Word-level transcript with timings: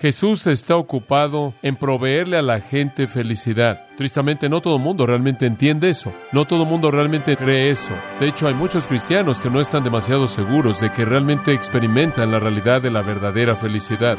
Jesús 0.00 0.46
está 0.46 0.76
ocupado 0.76 1.52
en 1.60 1.76
proveerle 1.76 2.38
a 2.38 2.42
la 2.42 2.58
gente 2.60 3.06
felicidad. 3.06 3.84
Tristemente, 3.98 4.48
no 4.48 4.62
todo 4.62 4.76
el 4.76 4.82
mundo 4.82 5.04
realmente 5.04 5.44
entiende 5.44 5.90
eso. 5.90 6.10
No 6.32 6.46
todo 6.46 6.62
el 6.62 6.70
mundo 6.70 6.90
realmente 6.90 7.36
cree 7.36 7.68
eso. 7.68 7.92
De 8.18 8.26
hecho, 8.26 8.48
hay 8.48 8.54
muchos 8.54 8.86
cristianos 8.86 9.42
que 9.42 9.50
no 9.50 9.60
están 9.60 9.84
demasiado 9.84 10.26
seguros 10.26 10.80
de 10.80 10.90
que 10.90 11.04
realmente 11.04 11.52
experimentan 11.52 12.30
la 12.30 12.38
realidad 12.38 12.80
de 12.80 12.90
la 12.90 13.02
verdadera 13.02 13.56
felicidad. 13.56 14.16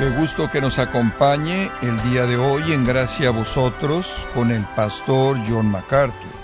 Qué 0.00 0.08
gusto 0.18 0.50
que 0.50 0.60
nos 0.60 0.80
acompañe 0.80 1.70
el 1.82 2.02
día 2.10 2.26
de 2.26 2.36
hoy 2.36 2.72
en 2.72 2.84
Gracia 2.84 3.28
a 3.28 3.32
vosotros 3.32 4.26
con 4.34 4.50
el 4.50 4.64
pastor 4.74 5.38
John 5.48 5.70
MacArthur. 5.70 6.39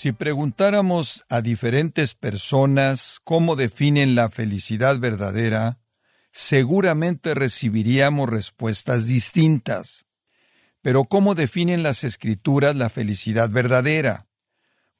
Si 0.00 0.12
preguntáramos 0.12 1.24
a 1.28 1.40
diferentes 1.40 2.14
personas 2.14 3.18
cómo 3.24 3.56
definen 3.56 4.14
la 4.14 4.30
felicidad 4.30 5.00
verdadera, 5.00 5.80
seguramente 6.30 7.34
recibiríamos 7.34 8.28
respuestas 8.28 9.08
distintas. 9.08 10.06
Pero 10.82 11.02
¿cómo 11.02 11.34
definen 11.34 11.82
las 11.82 12.04
escrituras 12.04 12.76
la 12.76 12.90
felicidad 12.90 13.50
verdadera? 13.50 14.28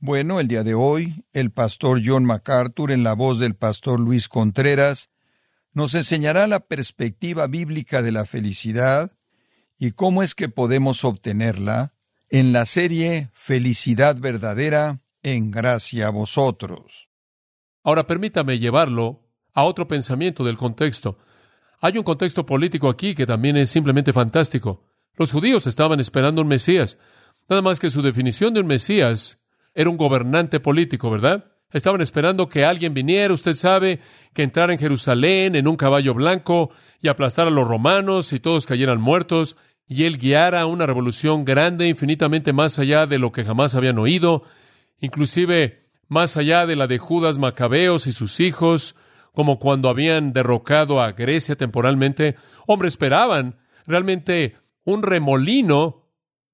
Bueno, 0.01 0.41
el 0.41 0.49
día 0.49 0.65
de 0.65 0.75
hoy, 0.75 1.25
el 1.33 1.53
pastor 1.53 2.01
John 2.05 2.25
MacArthur, 2.25 2.91
en 2.91 3.05
la 3.05 3.13
voz 3.13 3.39
del 3.39 3.55
pastor 3.55 4.01
Luis 4.01 4.29
Contreras, 4.29 5.11
nos 5.73 5.95
enseñará 5.95 6.49
la 6.49 6.67
perspectiva 6.67 7.47
bíblica 7.47 8.03
de 8.03 8.11
la 8.11 8.27
felicidad 8.27 9.13
y 9.79 9.93
cómo 9.93 10.25
es 10.25 10.35
que 10.35 10.49
podemos 10.49 11.05
obtenerla 11.05 11.95
en 12.31 12.53
la 12.53 12.67
serie 12.67 13.31
Felicidad 13.33 14.19
Verdadera 14.19 14.99
en 15.23 15.51
Gracia 15.51 16.09
a 16.09 16.11
Vosotros. 16.11 17.09
Ahora 17.83 18.07
permítame 18.07 18.59
llevarlo 18.59 19.23
a 19.55 19.65
otro 19.65 19.89
pensamiento 19.89 20.45
del 20.45 20.59
contexto. 20.59 21.19
Hay 21.81 21.97
un 21.97 22.05
contexto 22.05 22.45
político 22.45 22.91
aquí 22.91 23.15
que 23.15 23.25
también 23.25 23.57
es 23.57 23.71
simplemente 23.71 24.13
fantástico. 24.13 24.85
Los 25.17 25.33
judíos 25.33 25.67
estaban 25.67 26.01
esperando 26.01 26.43
un 26.43 26.49
Mesías. 26.49 26.99
Nada 27.49 27.63
más 27.63 27.81
que 27.81 27.89
su 27.89 28.03
definición 28.03 28.53
de 28.53 28.61
un 28.61 28.67
Mesías 28.67 29.41
era 29.75 29.89
un 29.89 29.97
gobernante 29.97 30.61
político, 30.61 31.11
¿verdad? 31.11 31.47
Estaban 31.73 32.01
esperando 32.01 32.49
que 32.49 32.65
alguien 32.65 32.95
viniera, 32.95 33.33
usted 33.33 33.55
sabe, 33.55 34.01
que 34.35 34.43
entrara 34.43 34.73
en 34.73 34.79
Jerusalén 34.79 35.55
en 35.55 35.67
un 35.67 35.77
caballo 35.77 36.15
blanco 36.15 36.71
y 37.01 37.09
aplastara 37.09 37.49
a 37.49 37.53
los 37.53 37.67
romanos 37.67 38.33
y 38.33 38.41
todos 38.41 38.67
cayeran 38.67 39.01
muertos 39.01 39.57
y 39.89 40.05
él 40.05 40.19
guiara 40.19 40.67
una 40.67 40.87
revolución 40.87 41.47
grande, 41.47 41.89
infinitamente 41.89 42.53
más 42.53 42.79
allá 42.79 43.07
de 43.07 43.19
lo 43.19 43.33
que 43.33 43.45
jamás 43.45 43.75
habían 43.75 43.99
oído, 43.99 44.43
inclusive 45.01 45.81
más 46.09 46.37
allá 46.37 46.67
de 46.67 46.77
la 46.77 46.87
de 46.87 46.99
Judas 46.99 47.39
Macabeos 47.39 48.07
y 48.07 48.13
sus 48.13 48.39
hijos, 48.41 48.97
como 49.33 49.59
cuando 49.59 49.89
habían 49.89 50.33
derrocado 50.33 51.01
a 51.01 51.13
Grecia 51.13 51.57
temporalmente. 51.57 52.37
Hombre, 52.67 52.89
esperaban 52.89 53.57
realmente 53.87 54.57
un 54.85 55.03
remolino 55.03 56.07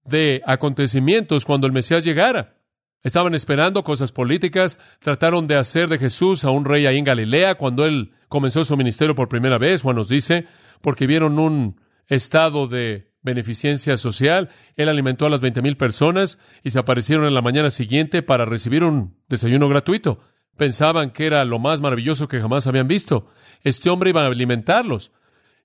de 0.05 0.43
acontecimientos 0.47 1.45
cuando 1.45 1.67
el 1.67 1.73
Mesías 1.73 2.05
llegara. 2.05 2.55
Estaban 3.03 3.35
esperando 3.35 3.85
cosas 3.85 4.13
políticas, 4.13 4.79
trataron 5.01 5.47
de 5.47 5.57
hacer 5.57 5.89
de 5.89 5.99
Jesús 5.99 6.45
a 6.45 6.51
un 6.51 6.65
rey 6.65 6.87
ahí 6.87 6.99
en 6.99 7.05
Galilea 7.05 7.57
cuando 7.57 7.85
él 7.85 8.13
comenzó 8.29 8.65
su 8.65 8.77
ministerio 8.77 9.15
por 9.15 9.29
primera 9.29 9.59
vez, 9.59 9.83
Juan 9.83 9.97
nos 9.97 10.09
dice, 10.09 10.47
porque 10.81 11.07
vieron 11.07 11.39
un 11.39 11.81
estado 12.07 12.67
de 12.67 13.14
beneficencia 13.25 13.97
social. 13.97 14.49
Él 14.77 14.89
alimentó 14.89 15.27
a 15.27 15.31
las 15.31 15.41
veinte 15.41 15.63
mil 15.63 15.77
personas 15.77 16.39
y 16.63 16.71
se 16.71 16.79
aparecieron 16.79 17.27
en 17.27 17.35
la 17.35 17.43
mañana 17.43 17.71
siguiente 17.71 18.23
para 18.23 18.45
recibir 18.45 18.85
un 18.85 19.17
desayuno 19.29 19.69
gratuito. 19.69 20.21
Pensaban 20.57 21.11
que 21.11 21.27
era 21.27 21.45
lo 21.45 21.59
más 21.59 21.81
maravilloso 21.81 22.29
que 22.29 22.41
jamás 22.41 22.69
habían 22.69 22.87
visto. 22.87 23.27
Este 23.63 23.91
hombre 23.91 24.11
iba 24.11 24.23
a 24.23 24.27
alimentarlos. 24.27 25.11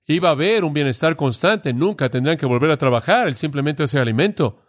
Iba 0.06 0.30
a 0.30 0.32
haber 0.32 0.64
un 0.64 0.72
bienestar 0.72 1.14
constante. 1.14 1.72
Nunca 1.72 2.08
tendrían 2.08 2.38
que 2.38 2.46
volver 2.46 2.72
a 2.72 2.76
trabajar. 2.76 3.28
Él 3.28 3.36
simplemente 3.36 3.84
hace 3.84 4.00
alimento. 4.00 4.62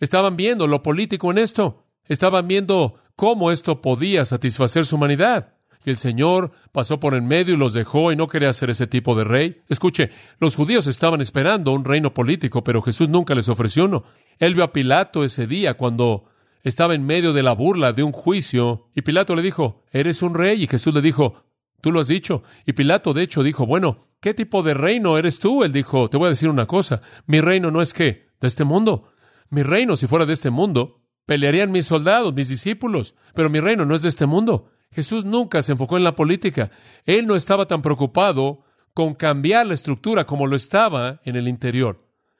Estaban 0.00 0.34
viendo 0.34 0.66
lo 0.66 0.82
político 0.82 1.30
en 1.30 1.38
esto. 1.38 1.86
Estaban 2.06 2.48
viendo 2.48 2.96
cómo 3.14 3.52
esto 3.52 3.80
podía 3.80 4.24
satisfacer 4.24 4.86
su 4.86 4.96
humanidad 4.96 5.59
y 5.84 5.90
el 5.90 5.96
Señor 5.96 6.52
pasó 6.72 7.00
por 7.00 7.14
en 7.14 7.26
medio 7.26 7.54
y 7.54 7.56
los 7.56 7.72
dejó 7.72 8.12
y 8.12 8.16
no 8.16 8.28
quería 8.28 8.52
ser 8.52 8.70
ese 8.70 8.86
tipo 8.86 9.14
de 9.14 9.24
rey. 9.24 9.62
Escuche, 9.68 10.10
los 10.38 10.56
judíos 10.56 10.86
estaban 10.86 11.20
esperando 11.20 11.72
un 11.72 11.84
reino 11.84 12.12
político, 12.12 12.62
pero 12.62 12.82
Jesús 12.82 13.08
nunca 13.08 13.34
les 13.34 13.48
ofreció 13.48 13.86
uno. 13.86 14.04
Él 14.38 14.54
vio 14.54 14.64
a 14.64 14.72
Pilato 14.72 15.24
ese 15.24 15.46
día 15.46 15.74
cuando 15.74 16.24
estaba 16.62 16.94
en 16.94 17.06
medio 17.06 17.32
de 17.32 17.42
la 17.42 17.52
burla 17.52 17.92
de 17.92 18.02
un 18.02 18.12
juicio 18.12 18.88
y 18.94 19.02
Pilato 19.02 19.34
le 19.34 19.42
dijo, 19.42 19.84
¿eres 19.90 20.22
un 20.22 20.34
rey? 20.34 20.62
Y 20.62 20.66
Jesús 20.66 20.94
le 20.94 21.00
dijo, 21.00 21.44
tú 21.80 21.92
lo 21.92 22.00
has 22.00 22.08
dicho. 22.08 22.42
Y 22.66 22.74
Pilato 22.74 23.14
de 23.14 23.22
hecho 23.22 23.42
dijo, 23.42 23.66
bueno, 23.66 23.98
¿qué 24.20 24.34
tipo 24.34 24.62
de 24.62 24.74
reino 24.74 25.16
eres 25.16 25.38
tú? 25.38 25.64
Él 25.64 25.72
dijo, 25.72 26.10
te 26.10 26.16
voy 26.16 26.26
a 26.26 26.30
decir 26.30 26.48
una 26.48 26.66
cosa, 26.66 27.00
mi 27.26 27.40
reino 27.40 27.70
no 27.70 27.80
es 27.80 27.94
que 27.94 28.28
de 28.40 28.48
este 28.48 28.64
mundo. 28.64 29.12
Mi 29.48 29.62
reino, 29.62 29.96
si 29.96 30.06
fuera 30.06 30.26
de 30.26 30.32
este 30.32 30.50
mundo, 30.50 31.00
pelearían 31.26 31.72
mis 31.72 31.86
soldados, 31.86 32.34
mis 32.34 32.48
discípulos, 32.48 33.14
pero 33.34 33.50
mi 33.50 33.60
reino 33.60 33.84
no 33.84 33.94
es 33.94 34.02
de 34.02 34.08
este 34.08 34.26
mundo. 34.26 34.70
Jesús 34.92 35.24
nunca 35.24 35.62
se 35.62 35.72
enfocó 35.72 35.96
en 35.96 36.04
la 36.04 36.14
política. 36.14 36.70
Él 37.06 37.26
no 37.26 37.36
estaba 37.36 37.66
tan 37.66 37.82
preocupado 37.82 38.64
con 38.94 39.14
cambiar 39.14 39.66
la 39.66 39.74
estructura 39.74 40.26
como 40.26 40.46
lo 40.46 40.56
estaba 40.56 41.20
en 41.24 41.36
el 41.36 41.48
interior. 41.48 41.98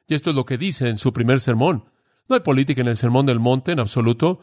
Y 0.09 0.15
esto 0.15 0.31
es 0.31 0.37
lo 0.37 0.45
que 0.45 0.59
dice 0.59 0.89
en 0.89 0.99
su 0.99 1.13
primer 1.13 1.41
sermón. 1.41 1.85
No 2.29 2.35
hay 2.35 2.41
política 2.41 2.81
en 2.81 2.89
el 2.89 2.97
Sermón 2.97 3.27
del 3.27 3.41
Monte 3.41 3.73
en 3.73 3.81
absoluto. 3.81 4.41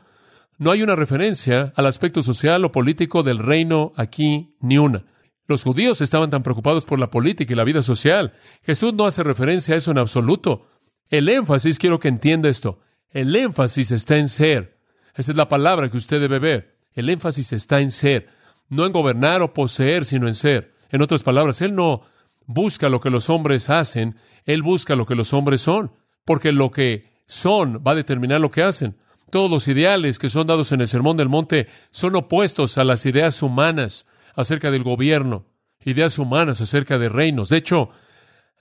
No 0.57 0.72
hay 0.72 0.84
una 0.84 0.95
referencia 0.95 1.73
al 1.75 1.85
aspecto 1.85 2.22
social 2.22 2.63
o 2.66 2.72
político 2.72 3.23
del 3.23 3.40
reino 3.40 3.91
aquí, 3.95 4.56
ni 4.59 4.78
una. 4.78 5.06
Los 5.47 5.63
judíos 5.63 6.01
estaban 6.01 6.29
tan 6.29 6.44
preocupados 6.44 6.85
por 6.85 7.00
la 7.00 7.09
política 7.09 7.53
y 7.53 7.56
la 7.56 7.63
vida 7.63 7.81
social. 7.81 8.34
Jesús 8.63 8.94
no 8.94 9.06
hace 9.06 9.24
referencia 9.24 9.75
a 9.75 9.78
eso 9.78 9.91
en 9.91 9.97
absoluto. 9.97 10.68
El 11.09 11.29
énfasis, 11.29 11.79
quiero 11.79 12.00
que 12.00 12.09
entienda 12.09 12.50
esto, 12.50 12.79
el 13.12 13.35
énfasis 13.35 13.91
está 13.91 14.18
en 14.18 14.28
ser. 14.28 14.79
Esa 15.16 15.31
es 15.31 15.38
la 15.38 15.47
palabra 15.47 15.89
que 15.89 15.97
usted 15.97 16.19
debe 16.19 16.39
ver. 16.39 16.76
El 16.97 17.09
énfasis 17.09 17.53
está 17.53 17.80
en 17.80 17.91
ser, 17.91 18.28
no 18.69 18.84
en 18.84 18.91
gobernar 18.91 19.44
o 19.44 19.53
poseer, 19.53 20.03
sino 20.03 20.28
en 20.28 20.34
ser. 20.34 20.74
En 20.90 21.03
otras 21.03 21.22
palabras, 21.22 21.62
Él 21.62 21.75
no 21.75 22.02
busca 22.47 22.90
lo 22.90 23.00
que 23.00 23.12
los 23.12 23.30
hombres 23.30 23.69
hacen, 23.69 24.18
Él 24.46 24.63
busca 24.63 24.96
lo 24.96 25.06
que 25.06 25.13
los 25.13 25.31
hombres 25.31 25.62
son, 25.62 25.91
porque 26.25 26.52
lo 26.52 26.72
que 26.72 27.13
son 27.28 27.84
va 27.86 27.91
a 27.91 27.96
determinar 27.96 28.41
lo 28.41 28.50
que 28.50 28.63
hacen. 28.63 28.97
Todos 29.30 29.52
los 29.52 29.68
ideales 29.68 30.18
que 30.18 30.28
son 30.28 30.47
dados 30.47 30.72
en 30.72 30.81
el 30.81 30.88
Sermón 30.88 31.18
del 31.18 31.30
Monte 31.30 31.68
son 31.91 32.16
opuestos 32.16 32.80
a 32.80 32.84
las 32.84 33.06
ideas 33.06 33.44
humanas 33.44 34.07
acerca 34.34 34.72
del 34.72 34.81
gobierno, 34.81 35.46
ideas 35.86 36.18
humanas 36.18 36.62
acerca 36.62 36.97
de 36.97 37.09
reinos. 37.09 37.50
De 37.50 37.57
hecho, 37.57 37.91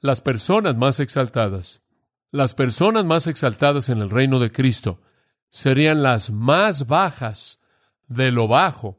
las 0.02 0.20
personas 0.20 0.76
más 0.76 1.00
exaltadas, 1.00 1.80
las 2.32 2.52
personas 2.52 3.06
más 3.06 3.28
exaltadas 3.28 3.88
en 3.88 4.02
el 4.02 4.10
reino 4.10 4.40
de 4.40 4.52
Cristo, 4.52 5.00
serían 5.48 6.02
las 6.02 6.28
más 6.28 6.86
bajas 6.86 7.60
de 8.08 8.30
lo 8.30 8.48
bajo 8.48 8.98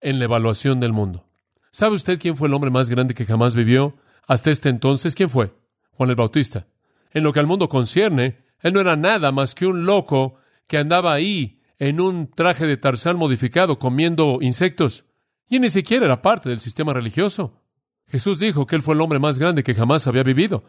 en 0.00 0.18
la 0.18 0.24
evaluación 0.24 0.80
del 0.80 0.92
mundo. 0.92 1.26
¿Sabe 1.70 1.94
usted 1.94 2.18
quién 2.18 2.36
fue 2.36 2.48
el 2.48 2.54
hombre 2.54 2.70
más 2.70 2.90
grande 2.90 3.14
que 3.14 3.24
jamás 3.24 3.54
vivió? 3.54 3.96
Hasta 4.26 4.50
este 4.50 4.68
entonces, 4.68 5.14
¿quién 5.14 5.30
fue? 5.30 5.54
Juan 5.92 6.10
el 6.10 6.16
Bautista. 6.16 6.66
En 7.12 7.24
lo 7.24 7.32
que 7.32 7.40
al 7.40 7.46
mundo 7.46 7.68
concierne, 7.68 8.44
él 8.60 8.74
no 8.74 8.80
era 8.80 8.96
nada 8.96 9.32
más 9.32 9.54
que 9.54 9.66
un 9.66 9.86
loco 9.86 10.36
que 10.66 10.78
andaba 10.78 11.12
ahí 11.12 11.60
en 11.78 12.00
un 12.00 12.30
traje 12.30 12.66
de 12.66 12.76
tarzán 12.76 13.16
modificado 13.16 13.78
comiendo 13.78 14.38
insectos. 14.40 15.06
Y 15.48 15.58
ni 15.60 15.70
siquiera 15.70 16.06
era 16.06 16.22
parte 16.22 16.48
del 16.48 16.60
sistema 16.60 16.92
religioso. 16.92 17.60
Jesús 18.06 18.38
dijo 18.38 18.66
que 18.66 18.76
él 18.76 18.82
fue 18.82 18.94
el 18.94 19.00
hombre 19.00 19.18
más 19.18 19.38
grande 19.38 19.64
que 19.64 19.74
jamás 19.74 20.06
había 20.06 20.22
vivido. 20.22 20.64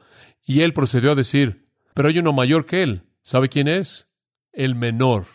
Y 0.45 0.61
él 0.61 0.73
procedió 0.73 1.11
a 1.11 1.15
decir, 1.15 1.69
pero 1.93 2.07
hay 2.07 2.19
uno 2.19 2.33
mayor 2.33 2.65
que 2.65 2.83
él. 2.83 3.03
¿Sabe 3.21 3.49
quién 3.49 3.67
es? 3.67 4.09
El 4.51 4.75
menor, 4.75 5.25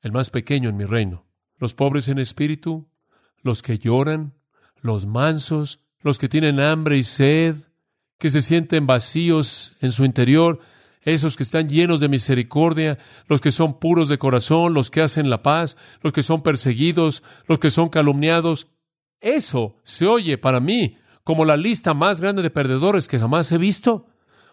el 0.00 0.12
más 0.12 0.30
pequeño 0.30 0.68
en 0.68 0.76
mi 0.76 0.84
reino 0.84 1.27
los 1.58 1.74
pobres 1.74 2.08
en 2.08 2.18
espíritu, 2.18 2.88
los 3.42 3.62
que 3.62 3.78
lloran, 3.78 4.34
los 4.80 5.06
mansos, 5.06 5.80
los 6.00 6.18
que 6.18 6.28
tienen 6.28 6.60
hambre 6.60 6.96
y 6.96 7.02
sed, 7.02 7.56
que 8.18 8.30
se 8.30 8.40
sienten 8.40 8.86
vacíos 8.86 9.74
en 9.80 9.92
su 9.92 10.04
interior, 10.04 10.60
esos 11.02 11.36
que 11.36 11.42
están 11.42 11.68
llenos 11.68 12.00
de 12.00 12.08
misericordia, 12.08 12.98
los 13.28 13.40
que 13.40 13.50
son 13.50 13.78
puros 13.78 14.08
de 14.08 14.18
corazón, 14.18 14.74
los 14.74 14.90
que 14.90 15.00
hacen 15.00 15.30
la 15.30 15.42
paz, 15.42 15.76
los 16.02 16.12
que 16.12 16.22
son 16.22 16.42
perseguidos, 16.42 17.22
los 17.46 17.58
que 17.58 17.70
son 17.70 17.88
calumniados. 17.88 18.68
Eso 19.20 19.76
se 19.84 20.06
oye 20.06 20.38
para 20.38 20.60
mí 20.60 20.98
como 21.24 21.44
la 21.44 21.56
lista 21.56 21.94
más 21.94 22.20
grande 22.20 22.42
de 22.42 22.50
perdedores 22.50 23.06
que 23.06 23.18
jamás 23.18 23.52
he 23.52 23.58
visto. 23.58 24.06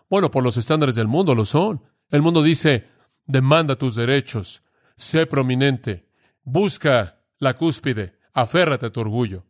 Bueno, 0.10 0.30
por 0.30 0.44
los 0.44 0.58
estándares 0.58 0.96
del 0.96 1.08
mundo 1.08 1.34
lo 1.34 1.46
son. 1.46 1.82
El 2.10 2.22
mundo 2.22 2.44
dice, 2.44 2.88
demanda 3.26 3.76
tus 3.76 3.96
derechos, 3.96 4.62
sé 4.96 5.26
prominente, 5.26 6.05
Busca 6.48 7.24
la 7.40 7.56
cúspide, 7.56 8.20
aférrate 8.32 8.86
a 8.86 8.92
tu 8.92 9.02
orgullo. 9.02 9.48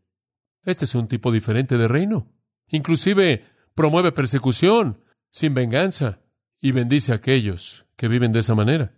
Este 0.64 0.86
es 0.86 0.96
un 0.96 1.10
tipo 1.10 1.30
diferente 1.30 1.78
de 1.78 1.90
reino. 1.90 2.32
Inclusive 2.70 3.44
promueve 3.76 4.14
persecución 4.14 5.04
sin 5.30 5.54
venganza 5.54 6.22
y 6.62 6.72
bendice 6.72 7.12
a 7.12 7.16
aquellos 7.16 7.86
que 7.98 8.08
viven 8.08 8.32
de 8.32 8.40
esa 8.40 8.56
manera. 8.56 8.94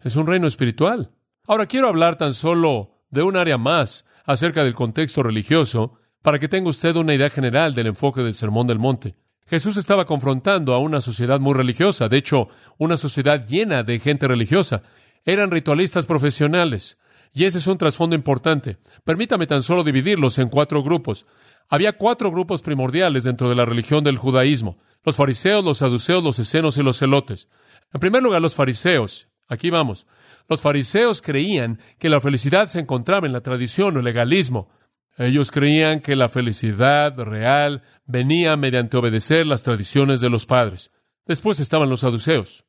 Es 0.00 0.16
un 0.16 0.26
reino 0.26 0.48
espiritual. 0.48 1.12
Ahora 1.46 1.66
quiero 1.66 1.86
hablar 1.86 2.18
tan 2.18 2.34
solo 2.34 3.04
de 3.08 3.22
un 3.22 3.36
área 3.36 3.56
más 3.56 4.04
acerca 4.24 4.64
del 4.64 4.74
contexto 4.74 5.22
religioso 5.22 5.96
para 6.22 6.40
que 6.40 6.48
tenga 6.48 6.68
usted 6.68 6.96
una 6.96 7.14
idea 7.14 7.30
general 7.30 7.72
del 7.72 7.86
enfoque 7.86 8.22
del 8.22 8.34
Sermón 8.34 8.66
del 8.66 8.80
Monte. 8.80 9.14
Jesús 9.46 9.76
estaba 9.76 10.04
confrontando 10.06 10.74
a 10.74 10.78
una 10.78 11.00
sociedad 11.00 11.38
muy 11.38 11.54
religiosa, 11.54 12.08
de 12.08 12.18
hecho, 12.18 12.48
una 12.78 12.96
sociedad 12.96 13.46
llena 13.46 13.84
de 13.84 14.00
gente 14.00 14.26
religiosa. 14.26 14.82
Eran 15.24 15.52
ritualistas 15.52 16.04
profesionales, 16.04 16.98
y 17.32 17.44
ese 17.44 17.58
es 17.58 17.66
un 17.66 17.78
trasfondo 17.78 18.16
importante. 18.16 18.78
Permítame 19.04 19.46
tan 19.46 19.62
solo 19.62 19.84
dividirlos 19.84 20.38
en 20.38 20.48
cuatro 20.48 20.82
grupos. 20.82 21.26
Había 21.68 21.92
cuatro 21.92 22.30
grupos 22.30 22.62
primordiales 22.62 23.24
dentro 23.24 23.48
de 23.48 23.54
la 23.54 23.66
religión 23.66 24.02
del 24.02 24.16
judaísmo. 24.16 24.78
Los 25.04 25.16
fariseos, 25.16 25.64
los 25.64 25.78
saduceos, 25.78 26.24
los 26.24 26.38
escenos 26.38 26.78
y 26.78 26.82
los 26.82 26.98
celotes. 26.98 27.48
En 27.92 28.00
primer 28.00 28.22
lugar, 28.22 28.40
los 28.40 28.54
fariseos. 28.54 29.28
Aquí 29.48 29.70
vamos. 29.70 30.06
Los 30.48 30.62
fariseos 30.62 31.22
creían 31.22 31.78
que 31.98 32.08
la 32.08 32.20
felicidad 32.20 32.68
se 32.68 32.80
encontraba 32.80 33.26
en 33.26 33.32
la 33.32 33.42
tradición 33.42 33.96
o 33.96 33.98
el 33.98 34.04
legalismo. 34.04 34.70
Ellos 35.16 35.50
creían 35.50 36.00
que 36.00 36.16
la 36.16 36.28
felicidad 36.28 37.18
real 37.18 37.82
venía 38.06 38.56
mediante 38.56 38.96
obedecer 38.96 39.46
las 39.46 39.62
tradiciones 39.62 40.20
de 40.20 40.30
los 40.30 40.46
padres. 40.46 40.90
Después 41.26 41.60
estaban 41.60 41.90
los 41.90 42.00
saduceos. 42.00 42.64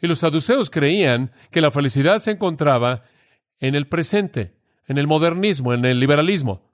Y 0.00 0.06
los 0.06 0.18
saduceos 0.18 0.68
creían 0.68 1.32
que 1.50 1.60
la 1.60 1.70
felicidad 1.70 2.20
se 2.20 2.32
encontraba 2.32 3.02
en 3.60 3.74
el 3.74 3.86
presente, 3.86 4.56
en 4.86 4.98
el 4.98 5.06
modernismo, 5.06 5.72
en 5.72 5.84
el 5.84 6.00
liberalismo. 6.00 6.72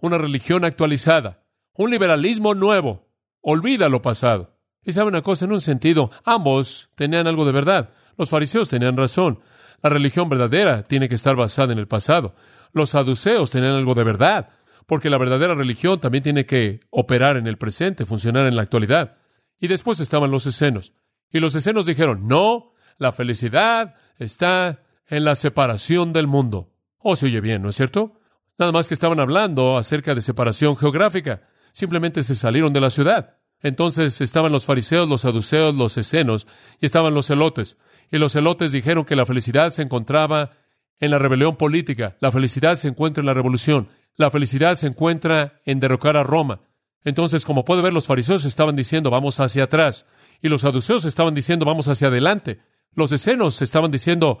Una 0.00 0.18
religión 0.18 0.64
actualizada, 0.64 1.44
un 1.74 1.90
liberalismo 1.90 2.54
nuevo. 2.54 3.08
Olvida 3.40 3.88
lo 3.88 4.02
pasado. 4.02 4.58
Y 4.82 4.92
sabe 4.92 5.08
una 5.08 5.22
cosa, 5.22 5.44
en 5.44 5.52
un 5.52 5.60
sentido, 5.60 6.10
ambos 6.24 6.90
tenían 6.94 7.26
algo 7.26 7.44
de 7.44 7.52
verdad. 7.52 7.90
Los 8.16 8.30
fariseos 8.30 8.68
tenían 8.68 8.96
razón. 8.96 9.40
La 9.82 9.90
religión 9.90 10.28
verdadera 10.28 10.82
tiene 10.82 11.08
que 11.08 11.14
estar 11.14 11.36
basada 11.36 11.72
en 11.72 11.78
el 11.78 11.88
pasado. 11.88 12.34
Los 12.72 12.90
saduceos 12.90 13.50
tenían 13.50 13.72
algo 13.72 13.94
de 13.94 14.04
verdad 14.04 14.50
porque 14.86 15.10
la 15.10 15.18
verdadera 15.18 15.54
religión 15.54 16.00
también 16.00 16.24
tiene 16.24 16.46
que 16.46 16.80
operar 16.90 17.36
en 17.36 17.46
el 17.46 17.56
presente, 17.56 18.04
funcionar 18.04 18.46
en 18.46 18.56
la 18.56 18.62
actualidad. 18.62 19.16
Y 19.58 19.68
después 19.68 20.00
estaban 20.00 20.30
los 20.30 20.46
escenos. 20.46 20.92
Y 21.30 21.40
los 21.40 21.54
escenos 21.54 21.86
dijeron, 21.86 22.28
no, 22.28 22.72
la 22.98 23.12
felicidad 23.12 23.94
está 24.18 24.83
en 25.14 25.24
la 25.24 25.36
separación 25.36 26.12
del 26.12 26.26
mundo. 26.26 26.72
Oh, 26.98 27.14
se 27.14 27.26
oye 27.26 27.40
bien, 27.40 27.62
¿no 27.62 27.68
es 27.68 27.76
cierto? 27.76 28.20
Nada 28.58 28.72
más 28.72 28.88
que 28.88 28.94
estaban 28.94 29.20
hablando 29.20 29.76
acerca 29.76 30.14
de 30.14 30.20
separación 30.20 30.76
geográfica. 30.76 31.42
Simplemente 31.72 32.22
se 32.22 32.34
salieron 32.34 32.72
de 32.72 32.80
la 32.80 32.90
ciudad. 32.90 33.36
Entonces 33.62 34.20
estaban 34.20 34.52
los 34.52 34.64
fariseos, 34.64 35.08
los 35.08 35.20
saduceos, 35.22 35.74
los 35.74 35.96
escenos, 35.96 36.46
y 36.80 36.86
estaban 36.86 37.14
los 37.14 37.26
celotes. 37.26 37.76
Y 38.10 38.18
los 38.18 38.32
celotes 38.32 38.72
dijeron 38.72 39.04
que 39.04 39.16
la 39.16 39.24
felicidad 39.24 39.70
se 39.70 39.82
encontraba 39.82 40.50
en 40.98 41.10
la 41.10 41.18
rebelión 41.18 41.56
política. 41.56 42.16
La 42.20 42.32
felicidad 42.32 42.76
se 42.76 42.88
encuentra 42.88 43.20
en 43.22 43.26
la 43.26 43.34
revolución. 43.34 43.88
La 44.16 44.30
felicidad 44.30 44.74
se 44.74 44.88
encuentra 44.88 45.60
en 45.64 45.80
derrocar 45.80 46.16
a 46.16 46.24
Roma. 46.24 46.60
Entonces, 47.04 47.44
como 47.44 47.64
puede 47.64 47.82
ver, 47.82 47.92
los 47.92 48.06
fariseos 48.06 48.44
estaban 48.44 48.74
diciendo 48.74 49.10
vamos 49.10 49.38
hacia 49.38 49.64
atrás 49.64 50.06
y 50.42 50.48
los 50.48 50.62
saduceos 50.62 51.04
estaban 51.04 51.34
diciendo 51.34 51.64
vamos 51.64 51.86
hacia 51.86 52.08
adelante. 52.08 52.60
Los 52.94 53.12
escenos 53.12 53.60
estaban 53.62 53.90
diciendo 53.90 54.40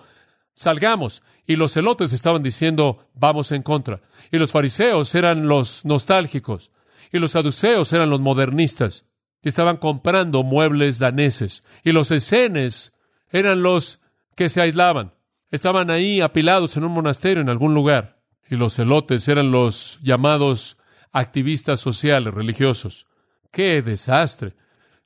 salgamos 0.54 1.22
y 1.46 1.56
los 1.56 1.72
celotes 1.72 2.12
estaban 2.12 2.42
diciendo 2.42 3.08
vamos 3.14 3.52
en 3.52 3.62
contra. 3.62 4.00
Y 4.30 4.38
los 4.38 4.52
fariseos 4.52 5.14
eran 5.14 5.48
los 5.48 5.84
nostálgicos 5.84 6.72
y 7.12 7.18
los 7.18 7.32
saduceos 7.32 7.92
eran 7.92 8.10
los 8.10 8.20
modernistas 8.20 9.06
que 9.42 9.48
estaban 9.48 9.76
comprando 9.76 10.42
muebles 10.42 10.98
daneses 10.98 11.62
y 11.82 11.92
los 11.92 12.10
escenes 12.10 12.98
eran 13.30 13.62
los 13.62 14.00
que 14.36 14.48
se 14.48 14.60
aislaban. 14.60 15.12
Estaban 15.50 15.90
ahí 15.90 16.20
apilados 16.20 16.76
en 16.76 16.84
un 16.84 16.92
monasterio 16.92 17.42
en 17.42 17.48
algún 17.48 17.74
lugar 17.74 18.22
y 18.48 18.56
los 18.56 18.74
celotes 18.74 19.28
eran 19.28 19.50
los 19.50 19.98
llamados 20.02 20.76
activistas 21.12 21.80
sociales, 21.80 22.34
religiosos. 22.34 23.06
¡Qué 23.50 23.82
desastre! 23.82 24.54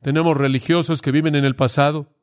Tenemos 0.01 0.37
religiosos 0.37 1.03
que 1.03 1.13
viven 1.13 1.35
en 1.35 1.45
el 1.45 1.57
pasado. 1.57 2.15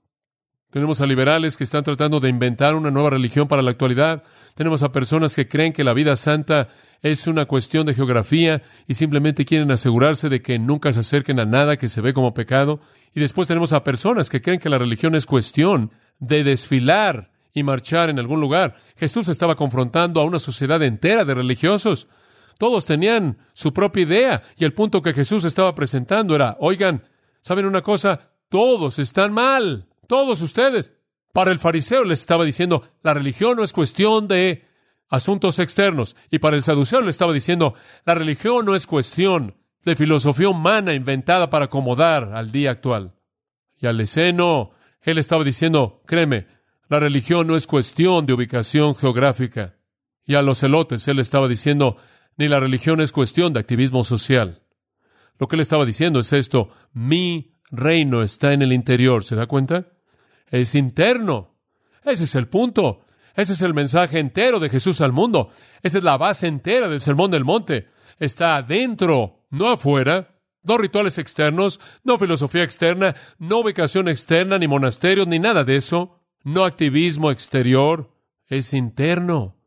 Tenemos 0.76 1.00
a 1.00 1.06
liberales 1.06 1.56
que 1.56 1.64
están 1.64 1.86
tratando 1.86 2.20
de 2.20 2.28
inventar 2.28 2.76
una 2.76 2.92
nueva 2.92 3.12
religión 3.12 3.48
para 3.48 3.62
la 3.62 3.72
actualidad. 3.72 4.24
Tenemos 4.56 4.84
a 4.84 4.92
personas 4.92 5.34
que 5.34 5.48
creen 5.48 5.72
que 5.72 5.86
la 5.86 5.94
vida 5.94 6.18
santa 6.18 6.68
es 7.02 7.28
una 7.28 7.46
cuestión 7.46 7.86
de 7.86 7.94
geografía 7.94 8.62
y 8.86 8.96
simplemente 8.96 9.46
quieren 9.46 9.72
asegurarse 9.72 10.28
de 10.28 10.42
que 10.42 10.60
nunca 10.60 10.92
se 10.92 11.00
acerquen 11.00 11.40
a 11.40 11.46
nada 11.46 11.78
que 11.78 11.88
se 11.88 12.02
ve 12.02 12.12
como 12.12 12.34
pecado. 12.34 12.82
Y 13.14 13.22
después 13.22 13.48
tenemos 13.48 13.72
a 13.72 13.86
personas 13.86 14.30
que 14.30 14.42
creen 14.42 14.60
que 14.60 14.68
la 14.68 14.78
religión 14.78 15.16
es 15.16 15.26
cuestión 15.26 15.92
de 16.20 16.44
desfilar 16.44 17.32
y 17.54 17.64
marchar 17.64 18.10
en 18.10 18.20
algún 18.20 18.42
lugar. 18.42 18.76
Jesús 18.98 19.30
estaba 19.30 19.56
confrontando 19.56 20.20
a 20.20 20.26
una 20.26 20.40
sociedad 20.40 20.84
entera 20.84 21.24
de 21.24 21.36
religiosos. 21.36 22.10
Todos 22.58 22.86
tenían 22.86 23.38
su 23.54 23.72
propia 23.72 24.04
idea 24.04 24.44
y 24.58 24.66
el 24.66 24.74
punto 24.74 25.02
que 25.02 25.14
Jesús 25.14 25.46
estaba 25.46 25.74
presentando 25.74 26.36
era, 26.36 26.58
oigan, 26.60 27.06
¿saben 27.40 27.64
una 27.64 27.82
cosa? 27.82 28.34
Todos 28.50 29.00
están 29.00 29.32
mal, 29.32 29.88
todos 30.06 30.42
ustedes. 30.42 30.92
Para 31.34 31.52
el 31.52 31.60
fariseo 31.60 32.04
les 32.04 32.22
estaba 32.22 32.46
diciendo, 32.46 32.88
la 33.04 33.14
religión 33.14 33.58
no 33.58 33.64
es 33.64 33.74
cuestión 33.74 34.28
de 34.28 34.66
asuntos 35.10 35.60
externos. 35.60 36.16
Y 36.32 36.40
para 36.40 36.56
el 36.56 36.64
saduceo 36.64 37.02
le 37.02 37.10
estaba 37.10 37.34
diciendo, 37.34 37.74
la 38.06 38.16
religión 38.16 38.66
no 38.66 38.76
es 38.76 38.88
cuestión 38.88 39.56
de 39.84 39.96
filosofía 39.96 40.50
humana 40.50 40.94
inventada 40.94 41.50
para 41.50 41.66
acomodar 41.66 42.34
al 42.34 42.52
día 42.52 42.72
actual. 42.72 43.14
Y 43.76 43.88
al 43.88 44.00
esceno, 44.00 44.72
él 45.02 45.18
estaba 45.18 45.44
diciendo, 45.44 46.02
créeme, 46.06 46.48
la 46.88 47.00
religión 47.00 47.48
no 47.48 47.56
es 47.56 47.68
cuestión 47.68 48.26
de 48.26 48.34
ubicación 48.34 48.96
geográfica. 48.96 49.76
Y 50.26 50.36
a 50.36 50.42
los 50.42 50.60
celotes 50.60 51.08
él 51.08 51.20
estaba 51.20 51.48
diciendo, 51.48 51.98
ni 52.38 52.48
la 52.48 52.60
religión 52.60 53.02
es 53.02 53.12
cuestión 53.12 53.54
de 53.54 53.60
activismo 53.60 54.04
social. 54.04 54.64
Lo 55.38 55.48
que 55.48 55.56
él 55.56 55.62
estaba 55.62 55.86
diciendo 55.86 56.20
es 56.20 56.34
esto, 56.34 56.70
mi 56.94 57.56
reino 57.70 58.24
está 58.24 58.54
en 58.54 58.62
el 58.62 58.74
interior, 58.74 59.24
¿se 59.24 59.36
da 59.36 59.48
cuenta? 59.48 59.88
Es 60.50 60.76
interno. 60.76 61.56
Ese 62.04 62.26
es 62.26 62.36
el 62.36 62.48
punto. 62.48 63.06
Ese 63.36 63.54
es 63.54 63.62
el 63.62 63.74
mensaje 63.74 64.20
entero 64.20 64.60
de 64.60 64.70
Jesús 64.70 65.02
al 65.02 65.12
mundo. 65.12 65.52
Esa 65.84 65.98
es 65.98 66.04
la 66.04 66.18
base 66.18 66.48
entera 66.48 66.88
del 66.88 67.02
Sermón 67.02 67.32
del 67.32 67.44
Monte. 67.44 67.90
Está 68.20 68.58
adentro, 68.58 69.46
no 69.50 69.70
afuera. 69.70 70.32
No 70.64 70.80
rituales 70.80 71.20
externos, 71.20 71.80
no 72.04 72.18
filosofía 72.18 72.64
externa, 72.64 73.14
no 73.38 73.60
ubicación 73.60 74.08
externa, 74.08 74.58
ni 74.58 74.68
monasterios, 74.68 75.28
ni 75.28 75.38
nada 75.38 75.64
de 75.64 75.76
eso 75.76 76.26
no 76.46 76.64
activismo 76.64 77.32
exterior, 77.32 78.12
es 78.48 78.72
interno. 78.74 79.58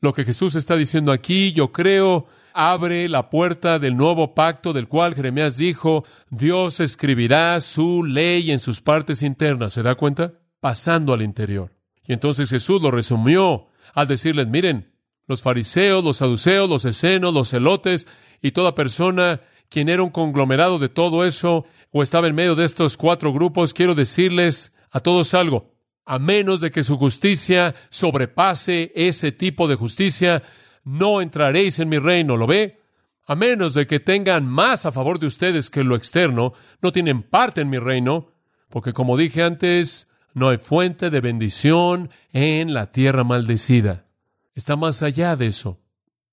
Lo 0.00 0.12
que 0.12 0.24
Jesús 0.24 0.56
está 0.56 0.76
diciendo 0.76 1.12
aquí, 1.12 1.52
yo 1.52 1.72
creo, 1.72 2.26
abre 2.54 3.08
la 3.08 3.28
puerta 3.28 3.78
del 3.78 3.96
nuevo 3.96 4.34
pacto 4.34 4.72
del 4.72 4.88
cual 4.88 5.14
Jeremías 5.14 5.56
dijo, 5.56 6.04
Dios 6.30 6.80
escribirá 6.80 7.58
su 7.60 8.04
ley 8.04 8.52
en 8.52 8.60
sus 8.60 8.80
partes 8.80 9.22
internas. 9.22 9.72
¿Se 9.72 9.82
da 9.82 9.96
cuenta? 9.96 10.34
Pasando 10.60 11.12
al 11.12 11.22
interior. 11.22 11.72
Y 12.06 12.12
entonces 12.12 12.48
Jesús 12.48 12.80
lo 12.80 12.90
resumió 12.90 13.66
al 13.92 14.06
decirles, 14.06 14.46
miren, 14.46 14.92
los 15.26 15.42
fariseos, 15.42 16.04
los 16.04 16.18
saduceos, 16.18 16.68
los 16.68 16.84
escenos, 16.84 17.34
los 17.34 17.50
celotes 17.50 18.06
y 18.40 18.52
toda 18.52 18.74
persona 18.74 19.40
quien 19.68 19.88
era 19.88 20.02
un 20.02 20.10
conglomerado 20.10 20.78
de 20.78 20.88
todo 20.88 21.24
eso 21.24 21.64
o 21.90 22.02
estaba 22.02 22.28
en 22.28 22.34
medio 22.34 22.54
de 22.54 22.64
estos 22.64 22.96
cuatro 22.96 23.32
grupos, 23.32 23.74
quiero 23.74 23.94
decirles 23.94 24.72
a 24.90 25.00
todos 25.00 25.34
algo, 25.34 25.72
a 26.04 26.18
menos 26.18 26.60
de 26.60 26.70
que 26.70 26.84
su 26.84 26.96
justicia 26.96 27.74
sobrepase 27.88 28.92
ese 28.94 29.32
tipo 29.32 29.66
de 29.66 29.74
justicia, 29.74 30.42
no 30.84 31.20
entraréis 31.20 31.78
en 31.78 31.88
mi 31.88 31.98
reino, 31.98 32.36
¿lo 32.36 32.46
ve? 32.46 32.80
A 33.26 33.34
menos 33.34 33.74
de 33.74 33.86
que 33.86 34.00
tengan 34.00 34.46
más 34.46 34.84
a 34.84 34.92
favor 34.92 35.18
de 35.18 35.26
ustedes 35.26 35.70
que 35.70 35.82
lo 35.82 35.96
externo, 35.96 36.52
no 36.82 36.92
tienen 36.92 37.22
parte 37.22 37.62
en 37.62 37.70
mi 37.70 37.78
reino, 37.78 38.32
porque 38.68 38.92
como 38.92 39.16
dije 39.16 39.42
antes, 39.42 40.10
no 40.34 40.50
hay 40.50 40.58
fuente 40.58 41.10
de 41.10 41.20
bendición 41.20 42.10
en 42.32 42.74
la 42.74 42.92
tierra 42.92 43.24
maldecida. 43.24 44.04
Está 44.54 44.76
más 44.76 45.02
allá 45.02 45.36
de 45.36 45.46
eso. 45.46 45.80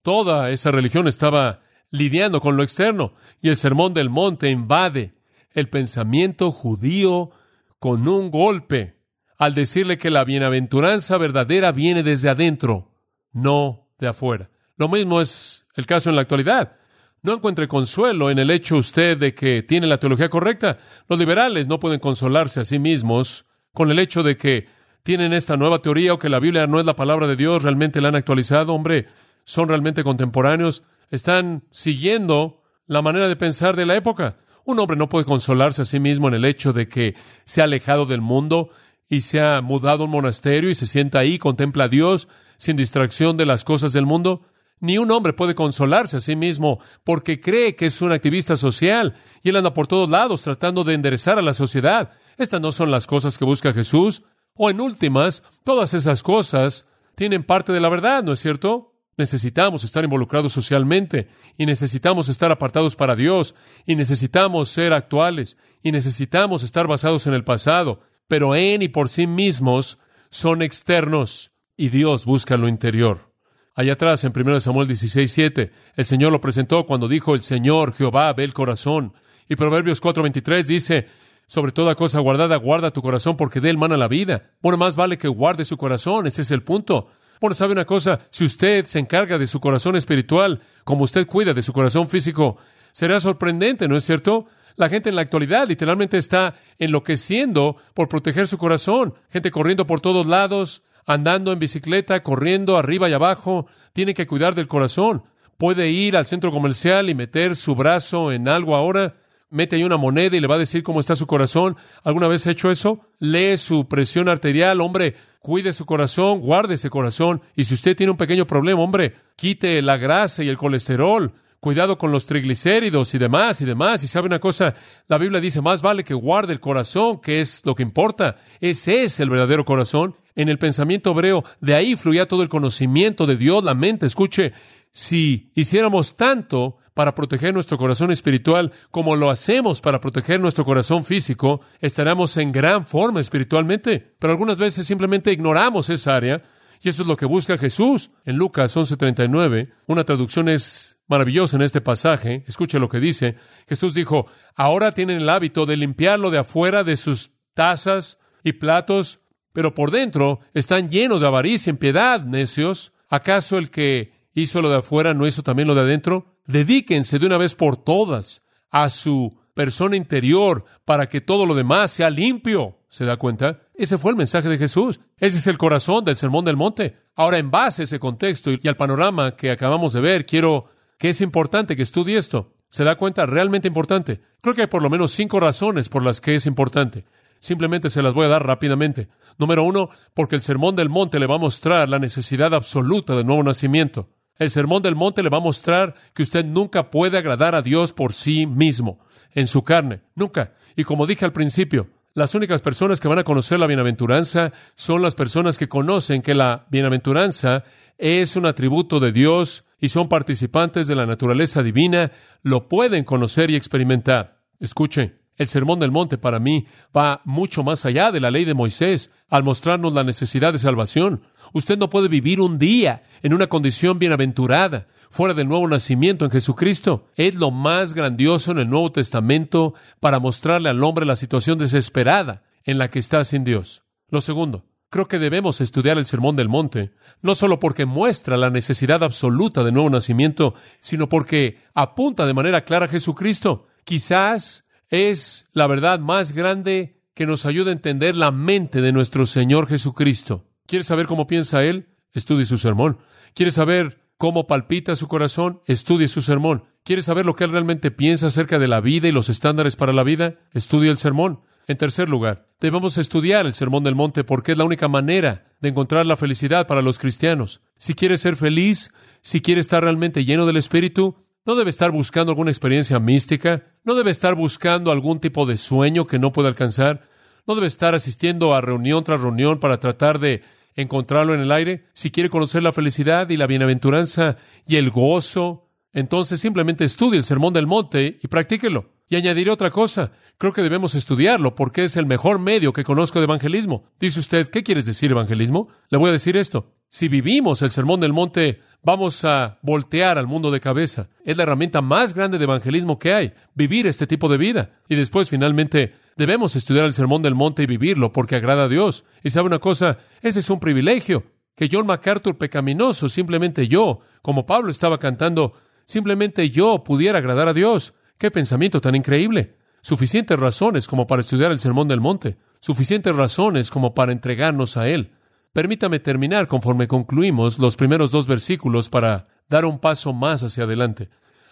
Toda 0.01 0.51
esa 0.51 0.71
religión 0.71 1.07
estaba 1.07 1.61
lidiando 1.89 2.41
con 2.41 2.57
lo 2.57 2.63
externo, 2.63 3.13
y 3.41 3.49
el 3.49 3.57
sermón 3.57 3.93
del 3.93 4.09
monte 4.09 4.49
invade 4.49 5.13
el 5.53 5.69
pensamiento 5.69 6.51
judío 6.51 7.31
con 7.79 8.07
un 8.07 8.31
golpe 8.31 9.01
al 9.37 9.53
decirle 9.53 9.97
que 9.97 10.11
la 10.11 10.23
bienaventuranza 10.23 11.17
verdadera 11.17 11.71
viene 11.71 12.03
desde 12.03 12.29
adentro, 12.29 12.91
no 13.31 13.80
de 14.01 14.09
afuera. 14.09 14.49
Lo 14.75 14.89
mismo 14.89 15.21
es 15.21 15.63
el 15.75 15.85
caso 15.85 16.09
en 16.09 16.15
la 16.15 16.23
actualidad. 16.23 16.75
No 17.21 17.33
encuentre 17.33 17.67
consuelo 17.67 18.29
en 18.29 18.39
el 18.39 18.49
hecho 18.49 18.77
usted 18.77 19.17
de 19.17 19.33
que 19.33 19.61
tiene 19.61 19.87
la 19.87 19.99
teología 19.99 20.27
correcta. 20.27 20.79
Los 21.07 21.19
liberales 21.19 21.67
no 21.67 21.79
pueden 21.79 21.99
consolarse 21.99 22.59
a 22.59 22.65
sí 22.65 22.79
mismos 22.79 23.45
con 23.73 23.91
el 23.91 23.99
hecho 23.99 24.23
de 24.23 24.35
que 24.35 24.67
tienen 25.03 25.31
esta 25.31 25.55
nueva 25.55 25.79
teoría 25.79 26.13
o 26.13 26.19
que 26.19 26.29
la 26.29 26.39
Biblia 26.39 26.67
no 26.67 26.79
es 26.79 26.85
la 26.85 26.95
palabra 26.95 27.27
de 27.27 27.35
Dios, 27.35 27.63
realmente 27.63 28.01
la 28.01 28.09
han 28.09 28.15
actualizado. 28.15 28.73
Hombre, 28.73 29.05
son 29.43 29.69
realmente 29.69 30.03
contemporáneos, 30.03 30.83
están 31.09 31.63
siguiendo 31.71 32.63
la 32.87 33.01
manera 33.01 33.27
de 33.27 33.35
pensar 33.35 33.75
de 33.75 33.85
la 33.85 33.95
época. 33.95 34.37
Un 34.65 34.79
hombre 34.79 34.97
no 34.97 35.09
puede 35.09 35.25
consolarse 35.25 35.83
a 35.83 35.85
sí 35.85 35.99
mismo 35.99 36.27
en 36.27 36.33
el 36.33 36.45
hecho 36.45 36.73
de 36.73 36.87
que 36.87 37.15
se 37.45 37.61
ha 37.61 37.65
alejado 37.65 38.05
del 38.05 38.21
mundo 38.21 38.69
y 39.09 39.21
se 39.21 39.41
ha 39.41 39.61
mudado 39.61 40.03
a 40.03 40.05
un 40.05 40.11
monasterio 40.11 40.69
y 40.69 40.73
se 40.73 40.87
sienta 40.87 41.19
ahí, 41.19 41.37
contempla 41.37 41.83
a 41.83 41.87
Dios, 41.87 42.27
sin 42.61 42.77
distracción 42.77 43.37
de 43.37 43.47
las 43.47 43.63
cosas 43.63 43.91
del 43.91 44.05
mundo? 44.05 44.43
Ni 44.79 44.99
un 44.99 45.09
hombre 45.09 45.33
puede 45.33 45.55
consolarse 45.55 46.17
a 46.17 46.19
sí 46.19 46.35
mismo 46.35 46.79
porque 47.03 47.39
cree 47.39 47.75
que 47.75 47.87
es 47.87 48.03
un 48.03 48.11
activista 48.11 48.55
social 48.55 49.15
y 49.41 49.49
él 49.49 49.55
anda 49.55 49.73
por 49.73 49.87
todos 49.87 50.11
lados 50.11 50.43
tratando 50.43 50.83
de 50.83 50.93
enderezar 50.93 51.39
a 51.39 51.41
la 51.41 51.53
sociedad. 51.53 52.11
Estas 52.37 52.61
no 52.61 52.71
son 52.71 52.91
las 52.91 53.07
cosas 53.07 53.39
que 53.39 53.45
busca 53.45 53.73
Jesús. 53.73 54.21
O 54.53 54.69
en 54.69 54.79
últimas, 54.79 55.41
todas 55.63 55.95
esas 55.95 56.21
cosas 56.21 56.87
tienen 57.15 57.43
parte 57.43 57.73
de 57.73 57.79
la 57.79 57.89
verdad, 57.89 58.21
¿no 58.21 58.31
es 58.31 58.39
cierto? 58.39 58.93
Necesitamos 59.17 59.83
estar 59.83 60.03
involucrados 60.03 60.53
socialmente 60.53 61.29
y 61.57 61.65
necesitamos 61.65 62.29
estar 62.29 62.51
apartados 62.51 62.95
para 62.95 63.15
Dios 63.15 63.55
y 63.87 63.95
necesitamos 63.95 64.69
ser 64.69 64.93
actuales 64.93 65.57
y 65.81 65.91
necesitamos 65.91 66.61
estar 66.61 66.85
basados 66.85 67.25
en 67.25 67.33
el 67.33 67.43
pasado, 67.43 68.01
pero 68.27 68.53
en 68.53 68.83
y 68.83 68.87
por 68.87 69.09
sí 69.09 69.25
mismos 69.25 69.97
son 70.29 70.61
externos 70.61 71.50
y 71.81 71.89
Dios 71.89 72.25
busca 72.25 72.57
lo 72.57 72.67
interior. 72.67 73.33
Allá 73.73 73.93
atrás, 73.93 74.23
en 74.23 74.33
1 74.35 74.61
Samuel 74.61 74.87
16, 74.87 75.31
7, 75.31 75.71
el 75.95 76.05
Señor 76.05 76.31
lo 76.31 76.39
presentó 76.39 76.85
cuando 76.85 77.07
dijo, 77.07 77.33
el 77.33 77.41
Señor 77.41 77.91
Jehová 77.95 78.31
ve 78.33 78.43
el 78.43 78.53
corazón. 78.53 79.15
Y 79.49 79.55
Proverbios 79.55 79.99
4:23 79.99 80.63
dice, 80.65 81.07
sobre 81.47 81.71
toda 81.71 81.95
cosa 81.95 82.19
guardada, 82.19 82.57
guarda 82.57 82.91
tu 82.91 83.01
corazón 83.01 83.35
porque 83.35 83.59
de 83.59 83.71
él 83.71 83.79
mana 83.79 83.97
la 83.97 84.07
vida. 84.07 84.51
Bueno, 84.61 84.77
más 84.77 84.95
vale 84.95 85.17
que 85.17 85.27
guarde 85.27 85.65
su 85.65 85.75
corazón, 85.75 86.27
ese 86.27 86.43
es 86.43 86.51
el 86.51 86.61
punto. 86.61 87.07
Bueno, 87.39 87.55
sabe 87.55 87.73
una 87.73 87.85
cosa, 87.85 88.19
si 88.29 88.45
usted 88.45 88.85
se 88.85 88.99
encarga 88.99 89.39
de 89.39 89.47
su 89.47 89.59
corazón 89.59 89.95
espiritual, 89.95 90.61
como 90.83 91.05
usted 91.05 91.25
cuida 91.25 91.55
de 91.55 91.63
su 91.63 91.73
corazón 91.73 92.07
físico, 92.09 92.57
será 92.91 93.19
sorprendente, 93.19 93.87
¿no 93.87 93.95
es 93.95 94.05
cierto? 94.05 94.45
La 94.75 94.87
gente 94.87 95.09
en 95.09 95.15
la 95.15 95.23
actualidad 95.23 95.67
literalmente 95.67 96.19
está 96.19 96.53
enloqueciendo 96.77 97.75
por 97.95 98.07
proteger 98.07 98.47
su 98.47 98.59
corazón. 98.59 99.15
Gente 99.31 99.49
corriendo 99.49 99.87
por 99.87 99.99
todos 99.99 100.27
lados, 100.27 100.83
andando 101.05 101.51
en 101.51 101.59
bicicleta, 101.59 102.23
corriendo 102.23 102.77
arriba 102.77 103.09
y 103.09 103.13
abajo, 103.13 103.67
tiene 103.93 104.13
que 104.13 104.27
cuidar 104.27 104.55
del 104.55 104.67
corazón. 104.67 105.23
Puede 105.57 105.89
ir 105.89 106.17
al 106.17 106.25
centro 106.25 106.51
comercial 106.51 107.09
y 107.09 107.15
meter 107.15 107.55
su 107.55 107.75
brazo 107.75 108.31
en 108.31 108.47
algo 108.47 108.75
ahora, 108.75 109.15
mete 109.51 109.75
ahí 109.75 109.83
una 109.83 109.97
moneda 109.97 110.35
y 110.35 110.39
le 110.39 110.47
va 110.47 110.55
a 110.55 110.59
decir 110.59 110.81
cómo 110.81 110.99
está 110.99 111.15
su 111.15 111.27
corazón. 111.27 111.77
¿Alguna 112.03 112.27
vez 112.27 112.47
ha 112.47 112.51
hecho 112.51 112.71
eso? 112.71 113.01
Lee 113.19 113.57
su 113.57 113.87
presión 113.87 114.27
arterial, 114.27 114.81
hombre, 114.81 115.15
cuide 115.39 115.73
su 115.73 115.85
corazón, 115.85 116.39
guarde 116.39 116.73
ese 116.73 116.89
corazón. 116.89 117.41
Y 117.55 117.65
si 117.65 117.75
usted 117.75 117.95
tiene 117.95 118.11
un 118.11 118.17
pequeño 118.17 118.47
problema, 118.47 118.81
hombre, 118.81 119.13
quite 119.35 119.81
la 119.81 119.97
grasa 119.97 120.43
y 120.43 120.49
el 120.49 120.57
colesterol. 120.57 121.31
Cuidado 121.59 121.99
con 121.99 122.11
los 122.11 122.25
triglicéridos 122.25 123.13
y 123.13 123.19
demás 123.19 123.61
y 123.61 123.65
demás. 123.65 124.03
Y 124.03 124.07
sabe 124.07 124.25
una 124.25 124.39
cosa, 124.39 124.73
la 125.07 125.19
Biblia 125.19 125.39
dice, 125.39 125.61
más 125.61 125.83
vale 125.83 126.03
que 126.03 126.15
guarde 126.15 126.53
el 126.53 126.59
corazón, 126.59 127.21
que 127.21 127.39
es 127.39 127.63
lo 127.65 127.75
que 127.75 127.83
importa. 127.83 128.37
Ese 128.61 129.03
es 129.03 129.19
el 129.19 129.29
verdadero 129.29 129.63
corazón 129.63 130.15
en 130.35 130.49
el 130.49 130.57
pensamiento 130.57 131.11
hebreo, 131.11 131.43
de 131.59 131.75
ahí 131.75 131.95
fluía 131.95 132.27
todo 132.27 132.43
el 132.43 132.49
conocimiento 132.49 133.25
de 133.25 133.37
Dios, 133.37 133.63
la 133.63 133.75
mente. 133.75 134.05
Escuche, 134.05 134.53
si 134.91 135.51
hiciéramos 135.55 136.15
tanto 136.15 136.77
para 136.93 137.15
proteger 137.15 137.53
nuestro 137.53 137.77
corazón 137.77 138.11
espiritual 138.11 138.71
como 138.91 139.15
lo 139.15 139.29
hacemos 139.29 139.81
para 139.81 140.01
proteger 140.01 140.39
nuestro 140.39 140.65
corazón 140.65 141.03
físico, 141.03 141.61
estaríamos 141.79 142.35
en 142.37 142.51
gran 142.51 142.85
forma 142.85 143.19
espiritualmente. 143.19 144.15
Pero 144.19 144.33
algunas 144.33 144.57
veces 144.57 144.85
simplemente 144.85 145.31
ignoramos 145.31 145.89
esa 145.89 146.15
área 146.15 146.43
y 146.83 146.89
eso 146.89 147.03
es 147.03 147.07
lo 147.07 147.15
que 147.15 147.25
busca 147.25 147.57
Jesús. 147.57 148.11
En 148.25 148.37
Lucas 148.37 148.75
11:39, 148.75 149.69
una 149.87 150.03
traducción 150.03 150.49
es 150.49 150.97
maravillosa 151.07 151.57
en 151.57 151.63
este 151.63 151.81
pasaje. 151.81 152.43
Escuche 152.47 152.79
lo 152.79 152.89
que 152.89 152.99
dice. 152.99 153.35
Jesús 153.67 153.93
dijo, 153.93 154.27
ahora 154.55 154.91
tienen 154.91 155.17
el 155.17 155.29
hábito 155.29 155.65
de 155.65 155.77
limpiarlo 155.77 156.31
de 156.31 156.39
afuera 156.39 156.83
de 156.83 156.95
sus 156.95 157.31
tazas 157.53 158.17
y 158.43 158.53
platos 158.53 159.19
pero 159.53 159.73
por 159.73 159.91
dentro 159.91 160.39
están 160.53 160.89
llenos 160.89 161.21
de 161.21 161.27
avaricia, 161.27 161.69
impiedad, 161.69 162.23
necios. 162.23 162.93
¿Acaso 163.09 163.57
el 163.57 163.69
que 163.69 164.13
hizo 164.33 164.61
lo 164.61 164.69
de 164.69 164.77
afuera 164.77 165.13
no 165.13 165.27
hizo 165.27 165.43
también 165.43 165.67
lo 165.67 165.75
de 165.75 165.81
adentro? 165.81 166.37
Dedíquense 166.45 167.19
de 167.19 167.25
una 167.25 167.37
vez 167.37 167.55
por 167.55 167.77
todas 167.77 168.43
a 168.69 168.89
su 168.89 169.37
persona 169.53 169.95
interior 169.95 170.65
para 170.85 171.09
que 171.09 171.21
todo 171.21 171.45
lo 171.45 171.55
demás 171.55 171.91
sea 171.91 172.09
limpio. 172.09 172.77
¿Se 172.87 173.05
da 173.05 173.17
cuenta? 173.17 173.59
Ese 173.73 173.97
fue 173.97 174.11
el 174.11 174.17
mensaje 174.17 174.49
de 174.49 174.57
Jesús. 174.57 174.99
Ese 175.17 175.37
es 175.37 175.47
el 175.47 175.57
corazón 175.57 176.03
del 176.03 176.17
Sermón 176.17 176.45
del 176.45 176.57
Monte. 176.57 176.97
Ahora, 177.15 177.37
en 177.37 177.51
base 177.51 177.81
a 177.81 177.85
ese 177.85 177.99
contexto 177.99 178.51
y 178.51 178.67
al 178.67 178.75
panorama 178.75 179.35
que 179.35 179.51
acabamos 179.51 179.93
de 179.93 180.01
ver, 180.01 180.25
quiero 180.25 180.69
que 180.97 181.09
es 181.09 181.21
importante 181.21 181.75
que 181.75 181.83
estudie 181.83 182.17
esto. 182.17 182.53
¿Se 182.69 182.83
da 182.83 182.95
cuenta? 182.95 183.25
Realmente 183.25 183.67
importante. 183.67 184.21
Creo 184.41 184.55
que 184.55 184.61
hay 184.61 184.67
por 184.67 184.81
lo 184.81 184.89
menos 184.89 185.11
cinco 185.11 185.39
razones 185.39 185.89
por 185.89 186.03
las 186.03 186.21
que 186.21 186.35
es 186.35 186.45
importante. 186.45 187.03
Simplemente 187.41 187.89
se 187.89 188.03
las 188.03 188.13
voy 188.13 188.25
a 188.25 188.29
dar 188.29 188.45
rápidamente. 188.45 189.09
Número 189.39 189.63
uno, 189.63 189.89
porque 190.13 190.35
el 190.35 190.43
Sermón 190.43 190.75
del 190.75 190.89
Monte 190.89 191.19
le 191.19 191.25
va 191.25 191.35
a 191.35 191.39
mostrar 191.39 191.89
la 191.89 191.97
necesidad 191.97 192.53
absoluta 192.53 193.15
del 193.15 193.25
nuevo 193.25 193.41
nacimiento. 193.41 194.07
El 194.37 194.51
Sermón 194.51 194.83
del 194.83 194.95
Monte 194.95 195.23
le 195.23 195.29
va 195.29 195.39
a 195.39 195.41
mostrar 195.41 195.95
que 196.13 196.21
usted 196.21 196.45
nunca 196.45 196.91
puede 196.91 197.17
agradar 197.17 197.55
a 197.55 197.63
Dios 197.63 197.93
por 197.93 198.13
sí 198.13 198.45
mismo, 198.45 198.99
en 199.33 199.47
su 199.47 199.63
carne, 199.63 200.01
nunca. 200.13 200.53
Y 200.75 200.83
como 200.83 201.07
dije 201.07 201.25
al 201.25 201.31
principio, 201.31 201.89
las 202.13 202.35
únicas 202.35 202.61
personas 202.61 202.99
que 202.99 203.07
van 203.07 203.17
a 203.17 203.23
conocer 203.23 203.59
la 203.59 203.65
bienaventuranza 203.65 204.51
son 204.75 205.01
las 205.01 205.15
personas 205.15 205.57
que 205.57 205.67
conocen 205.67 206.21
que 206.21 206.35
la 206.35 206.67
bienaventuranza 206.69 207.63
es 207.97 208.35
un 208.35 208.45
atributo 208.45 208.99
de 208.99 209.11
Dios 209.11 209.65
y 209.79 209.89
son 209.89 210.09
participantes 210.09 210.85
de 210.85 210.93
la 210.93 211.07
naturaleza 211.07 211.63
divina, 211.63 212.11
lo 212.43 212.67
pueden 212.67 213.03
conocer 213.03 213.49
y 213.49 213.55
experimentar. 213.55 214.41
Escuche, 214.59 215.20
el 215.41 215.47
Sermón 215.47 215.79
del 215.79 215.91
Monte 215.91 216.17
para 216.17 216.39
mí 216.39 216.67
va 216.95 217.21
mucho 217.25 217.63
más 217.63 217.85
allá 217.85 218.11
de 218.11 218.19
la 218.19 218.31
ley 218.31 218.45
de 218.45 218.53
Moisés 218.53 219.11
al 219.27 219.43
mostrarnos 219.43 219.93
la 219.93 220.03
necesidad 220.03 220.53
de 220.53 220.59
salvación. 220.59 221.23
Usted 221.51 221.77
no 221.77 221.89
puede 221.89 222.07
vivir 222.07 222.39
un 222.39 222.59
día 222.59 223.03
en 223.23 223.33
una 223.33 223.47
condición 223.47 223.97
bienaventurada, 223.97 224.87
fuera 225.09 225.33
del 225.33 225.49
nuevo 225.49 225.67
nacimiento 225.67 226.25
en 226.25 226.31
Jesucristo. 226.31 227.07
Es 227.15 227.35
lo 227.35 227.49
más 227.49 227.93
grandioso 227.93 228.51
en 228.51 228.59
el 228.59 228.69
Nuevo 228.69 228.91
Testamento 228.91 229.73
para 229.99 230.19
mostrarle 230.19 230.69
al 230.69 230.83
hombre 230.83 231.05
la 231.05 231.15
situación 231.15 231.57
desesperada 231.57 232.43
en 232.63 232.77
la 232.77 232.89
que 232.89 232.99
está 232.99 233.23
sin 233.23 233.43
Dios. 233.43 233.83
Lo 234.09 234.21
segundo, 234.21 234.65
creo 234.91 235.07
que 235.07 235.17
debemos 235.17 235.59
estudiar 235.59 235.97
el 235.97 236.05
Sermón 236.05 236.35
del 236.35 236.49
Monte, 236.49 236.91
no 237.21 237.33
solo 237.33 237.59
porque 237.59 237.85
muestra 237.85 238.37
la 238.37 238.51
necesidad 238.51 239.03
absoluta 239.03 239.63
de 239.63 239.71
nuevo 239.71 239.89
nacimiento, 239.89 240.53
sino 240.79 241.09
porque 241.09 241.57
apunta 241.73 242.27
de 242.27 242.33
manera 242.35 242.63
clara 242.63 242.85
a 242.85 242.89
Jesucristo. 242.89 243.67
Quizás 243.83 244.65
es 244.91 245.47
la 245.53 245.65
verdad 245.67 245.99
más 245.99 246.33
grande 246.33 247.01
que 247.15 247.25
nos 247.25 247.45
ayuda 247.45 247.71
a 247.71 247.73
entender 247.73 248.15
la 248.15 248.31
mente 248.31 248.81
de 248.81 248.91
nuestro 248.91 249.25
Señor 249.25 249.67
Jesucristo. 249.67 250.45
¿Quieres 250.67 250.87
saber 250.87 251.07
cómo 251.07 251.27
piensa 251.27 251.63
Él? 251.63 251.87
Estudie 252.13 252.45
su 252.45 252.57
sermón. 252.57 252.99
¿Quieres 253.33 253.55
saber 253.55 254.01
cómo 254.17 254.47
palpita 254.47 254.95
su 254.95 255.07
corazón? 255.07 255.61
Estudie 255.65 256.07
su 256.07 256.21
sermón. 256.21 256.65
¿Quieres 256.83 257.05
saber 257.05 257.25
lo 257.25 257.35
que 257.35 257.45
Él 257.45 257.51
realmente 257.51 257.89
piensa 257.89 258.27
acerca 258.27 258.59
de 258.59 258.67
la 258.67 258.81
vida 258.81 259.07
y 259.07 259.11
los 259.11 259.29
estándares 259.29 259.75
para 259.75 259.93
la 259.93 260.03
vida? 260.03 260.35
Estudie 260.53 260.89
el 260.89 260.97
sermón. 260.97 261.41
En 261.67 261.77
tercer 261.77 262.09
lugar, 262.09 262.47
debemos 262.59 262.97
estudiar 262.97 263.45
el 263.45 263.53
Sermón 263.53 263.83
del 263.83 263.95
Monte 263.95 264.23
porque 264.23 264.51
es 264.51 264.57
la 264.57 264.65
única 264.65 264.87
manera 264.87 265.45
de 265.61 265.69
encontrar 265.69 266.05
la 266.05 266.17
felicidad 266.17 266.67
para 266.67 266.81
los 266.81 266.99
cristianos. 266.99 267.61
Si 267.77 267.93
quieres 267.93 268.19
ser 268.21 268.35
feliz, 268.35 268.91
si 269.21 269.41
quieres 269.41 269.67
estar 269.67 269.83
realmente 269.83 270.25
lleno 270.25 270.45
del 270.45 270.57
Espíritu, 270.57 271.15
no 271.45 271.55
debe 271.55 271.69
estar 271.69 271.91
buscando 271.91 272.31
alguna 272.31 272.51
experiencia 272.51 272.99
mística, 272.99 273.63
no 273.83 273.95
debe 273.95 274.11
estar 274.11 274.35
buscando 274.35 274.91
algún 274.91 275.19
tipo 275.19 275.45
de 275.45 275.57
sueño 275.57 276.05
que 276.05 276.19
no 276.19 276.31
pueda 276.31 276.49
alcanzar, 276.49 277.01
no 277.47 277.55
debe 277.55 277.67
estar 277.67 277.95
asistiendo 277.95 278.53
a 278.53 278.61
reunión 278.61 279.03
tras 279.03 279.21
reunión 279.21 279.59
para 279.59 279.79
tratar 279.79 280.19
de 280.19 280.41
encontrarlo 280.75 281.33
en 281.33 281.41
el 281.41 281.51
aire. 281.51 281.85
Si 281.93 282.11
quiere 282.11 282.29
conocer 282.29 282.63
la 282.63 282.71
felicidad 282.71 283.29
y 283.29 283.37
la 283.37 283.47
bienaventuranza 283.47 284.37
y 284.67 284.75
el 284.75 284.91
gozo, 284.91 285.69
entonces 285.93 286.39
simplemente 286.39 286.83
estudie 286.85 287.17
el 287.17 287.23
Sermón 287.23 287.53
del 287.53 287.67
Monte 287.67 288.19
y 288.21 288.27
practíquelo. 288.27 288.89
Y 289.09 289.17
añadiré 289.17 289.51
otra 289.51 289.71
cosa. 289.71 290.13
Creo 290.37 290.53
que 290.53 290.61
debemos 290.61 290.95
estudiarlo 290.95 291.53
porque 291.53 291.83
es 291.83 291.97
el 291.97 292.05
mejor 292.05 292.39
medio 292.39 292.71
que 292.71 292.85
conozco 292.85 293.19
de 293.19 293.25
evangelismo. 293.25 293.83
Dice 293.99 294.21
usted, 294.21 294.47
¿qué 294.49 294.63
quieres 294.63 294.85
decir 294.85 295.11
evangelismo? 295.11 295.67
Le 295.89 295.97
voy 295.97 296.09
a 296.09 296.13
decir 296.13 296.37
esto. 296.37 296.73
Si 296.93 297.07
vivimos 297.07 297.61
el 297.61 297.69
Sermón 297.69 298.01
del 298.01 298.11
Monte 298.11 298.59
vamos 298.83 299.23
a 299.23 299.59
voltear 299.61 300.17
al 300.17 300.27
mundo 300.27 300.51
de 300.51 300.59
cabeza. 300.59 301.07
Es 301.23 301.37
la 301.37 301.43
herramienta 301.43 301.81
más 301.81 302.13
grande 302.13 302.37
de 302.37 302.43
evangelismo 302.43 302.99
que 302.99 303.13
hay, 303.13 303.33
vivir 303.55 303.87
este 303.87 304.07
tipo 304.07 304.27
de 304.27 304.37
vida. 304.37 304.71
Y 304.89 304.95
después, 304.95 305.29
finalmente, 305.29 305.93
debemos 306.17 306.57
estudiar 306.57 306.85
el 306.85 306.93
Sermón 306.93 307.21
del 307.21 307.33
Monte 307.33 307.63
y 307.63 307.65
vivirlo 307.65 308.11
porque 308.11 308.35
agrada 308.35 308.65
a 308.65 308.67
Dios. 308.67 309.05
Y 309.23 309.29
sabe 309.29 309.47
una 309.47 309.59
cosa, 309.59 309.99
ese 310.21 310.39
es 310.39 310.49
un 310.49 310.59
privilegio. 310.59 311.23
Que 311.55 311.69
John 311.71 311.87
MacArthur 311.87 312.37
pecaminoso, 312.37 313.07
simplemente 313.07 313.69
yo, 313.69 314.01
como 314.21 314.45
Pablo 314.45 314.69
estaba 314.69 314.97
cantando, 314.97 315.53
simplemente 315.85 316.49
yo 316.49 316.83
pudiera 316.83 317.19
agradar 317.19 317.47
a 317.47 317.53
Dios. 317.53 317.93
Qué 318.17 318.31
pensamiento 318.31 318.81
tan 318.81 318.95
increíble. 318.95 319.55
Suficientes 319.81 320.37
razones 320.37 320.89
como 320.89 321.07
para 321.07 321.21
estudiar 321.21 321.53
el 321.53 321.59
Sermón 321.59 321.87
del 321.87 322.01
Monte. 322.01 322.35
Suficientes 322.59 323.15
razones 323.15 323.71
como 323.71 323.93
para 323.93 324.11
entregarnos 324.11 324.75
a 324.75 324.89
Él. 324.89 325.11
Permítame 325.53 325.99
terminar 325.99 326.47
conforme 326.47 326.87
concluimos 326.87 327.59
los 327.59 327.75
primeros 327.75 328.11
dos 328.11 328.25
versículos 328.25 328.89
para 328.89 329.27
dar 329.49 329.65
un 329.65 329.79
paso 329.79 330.13
más 330.13 330.43
hacia 330.43 330.63
adelante. 330.63 331.09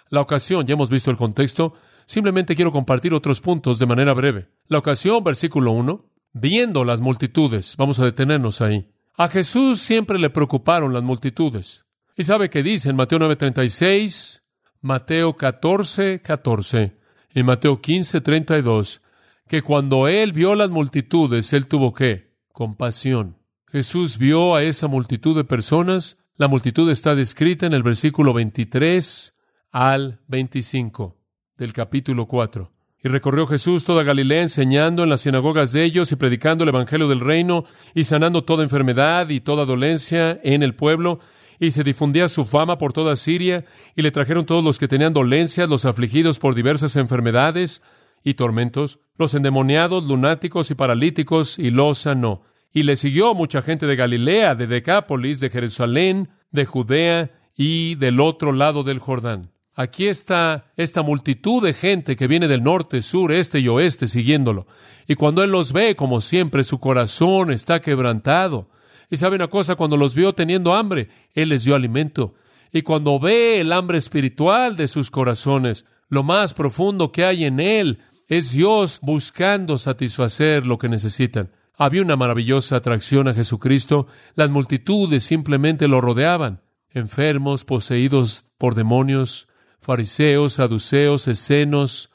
La 0.10 0.22
ocasión, 0.22 0.65
ya 0.65 0.74
hemos 0.75 0.89
visto 0.89 1.12
el 1.12 1.18
contexto, 1.18 1.74
simplemente 2.06 2.56
quiero 2.56 2.72
compartir 2.72 3.13
otros 3.13 3.41
puntos 3.41 3.77
de 3.77 3.86
manera 3.86 4.13
breve. 4.13 4.48
La 4.68 4.77
ocasión, 4.77 5.22
versículo 5.22 5.72
1, 5.72 6.06
viendo 6.32 6.86
las 6.86 7.01
multitudes, 7.01 7.75
vamos 7.77 8.00
a 8.00 8.06
detenernos 8.06 8.62
ahí. 8.62 8.89
A 9.18 9.27
Jesús 9.27 9.79
siempre 9.79 10.18
le 10.18 10.29
preocuparon 10.29 10.94
las 10.94 11.03
multitudes. 11.03 11.86
¿Y 12.15 12.24
sabe 12.24 12.50
qué 12.50 12.63
dice 12.63 12.89
en 12.89 12.96
Mateo 12.96 13.20
9:36, 13.20 14.44
Mateo 14.79 15.36
14, 15.36 16.22
14 16.22 16.98
y 17.34 17.44
Mateo 17.44 17.82
15, 17.82 18.22
32? 18.22 19.01
Que 19.46 19.62
cuando 19.62 20.08
él 20.08 20.32
vio 20.32 20.56
las 20.56 20.70
multitudes, 20.70 21.51
él 21.51 21.68
tuvo 21.68 21.94
qué? 21.94 22.38
Compasión. 22.53 23.38
Jesús 23.71 24.17
vio 24.17 24.55
a 24.55 24.63
esa 24.63 24.88
multitud 24.88 25.35
de 25.35 25.43
personas. 25.43 26.17
La 26.38 26.47
multitud 26.47 26.89
está 26.89 27.13
descrita 27.13 27.67
en 27.67 27.73
el 27.73 27.83
versículo 27.83 28.33
23 28.33 29.38
al 29.71 30.21
25 30.27 31.15
del 31.55 31.71
capítulo 31.71 32.25
4. 32.25 32.71
Y 33.03 33.09
recorrió 33.09 33.45
Jesús 33.45 33.83
toda 33.83 34.03
Galilea 34.03 34.41
enseñando 34.41 35.03
en 35.03 35.09
las 35.09 35.21
sinagogas 35.21 35.71
de 35.71 35.83
ellos 35.83 36.11
y 36.11 36.15
predicando 36.15 36.63
el 36.63 36.69
Evangelio 36.69 37.07
del 37.07 37.19
reino 37.19 37.65
y 37.93 38.05
sanando 38.05 38.43
toda 38.43 38.63
enfermedad 38.63 39.29
y 39.29 39.39
toda 39.39 39.65
dolencia 39.65 40.39
en 40.43 40.63
el 40.63 40.73
pueblo. 40.73 41.19
Y 41.59 41.69
se 41.69 41.83
difundía 41.83 42.27
su 42.27 42.45
fama 42.45 42.79
por 42.79 42.91
toda 42.91 43.15
Siria 43.15 43.65
y 43.95 44.01
le 44.01 44.09
trajeron 44.09 44.47
todos 44.47 44.63
los 44.63 44.79
que 44.79 44.88
tenían 44.88 45.13
dolencias, 45.13 45.69
los 45.69 45.85
afligidos 45.85 46.39
por 46.39 46.55
diversas 46.55 46.95
enfermedades 46.95 47.83
y 48.23 48.33
tormentos, 48.33 48.99
los 49.15 49.35
endemoniados, 49.35 50.05
lunáticos 50.05 50.71
y 50.71 50.75
paralíticos, 50.75 51.59
y 51.59 51.69
los 51.69 51.99
sanó. 51.99 52.49
Y 52.71 52.83
le 52.83 52.95
siguió 52.95 53.33
mucha 53.33 53.61
gente 53.61 53.85
de 53.88 53.95
Galilea, 53.95 54.55
de 54.55 54.67
Decápolis, 54.67 55.39
de 55.39 55.49
Jerusalén, 55.49 56.29
de 56.51 56.65
Judea 56.65 57.31
y 57.55 57.95
del 57.95 58.19
otro 58.19 58.51
lado 58.51 58.83
del 58.83 58.99
Jordán. 58.99 59.51
Aquí 59.75 60.07
está 60.07 60.65
esta 60.75 61.03
multitud 61.03 61.63
de 61.63 61.73
gente 61.73 62.15
que 62.15 62.27
viene 62.27 62.47
del 62.47 62.63
norte, 62.63 63.01
sur, 63.01 63.31
este 63.31 63.59
y 63.59 63.69
oeste 63.69 64.07
siguiéndolo. 64.07 64.67
Y 65.07 65.15
cuando 65.15 65.41
Él 65.41 65.51
los 65.51 65.71
ve, 65.71 65.95
como 65.95 66.19
siempre, 66.19 66.63
su 66.63 66.79
corazón 66.79 67.51
está 67.51 67.81
quebrantado. 67.81 68.69
Y 69.09 69.17
sabe 69.17 69.38
una 69.38 69.47
cosa, 69.47 69.75
cuando 69.75 69.97
los 69.97 70.15
vio 70.15 70.33
teniendo 70.33 70.73
hambre, 70.73 71.07
Él 71.33 71.49
les 71.49 71.63
dio 71.63 71.75
alimento. 71.75 72.35
Y 72.71 72.81
cuando 72.81 73.19
ve 73.19 73.61
el 73.61 73.71
hambre 73.71 73.97
espiritual 73.97 74.75
de 74.75 74.88
sus 74.88 75.09
corazones, 75.09 75.85
lo 76.09 76.23
más 76.23 76.53
profundo 76.53 77.11
que 77.11 77.23
hay 77.23 77.45
en 77.45 77.59
Él 77.59 77.99
es 78.27 78.51
Dios 78.51 78.99
buscando 79.01 79.77
satisfacer 79.77 80.67
lo 80.67 80.77
que 80.77 80.89
necesitan. 80.89 81.51
Había 81.81 82.01
una 82.01 82.17
maravillosa 82.17 82.75
atracción 82.75 83.29
a 83.29 83.33
Jesucristo. 83.33 84.05
Las 84.36 84.51
multitudes 84.51 85.24
simplemente 85.24 85.88
lo 85.88 86.01
rodeaban. 86.01 86.62
Enfermos, 86.89 87.63
poseídos 87.63 88.51
por 88.57 88.75
demonios, 88.75 89.48
fariseos, 89.79 90.53
saduceos, 90.53 91.29
escenos, 91.29 92.09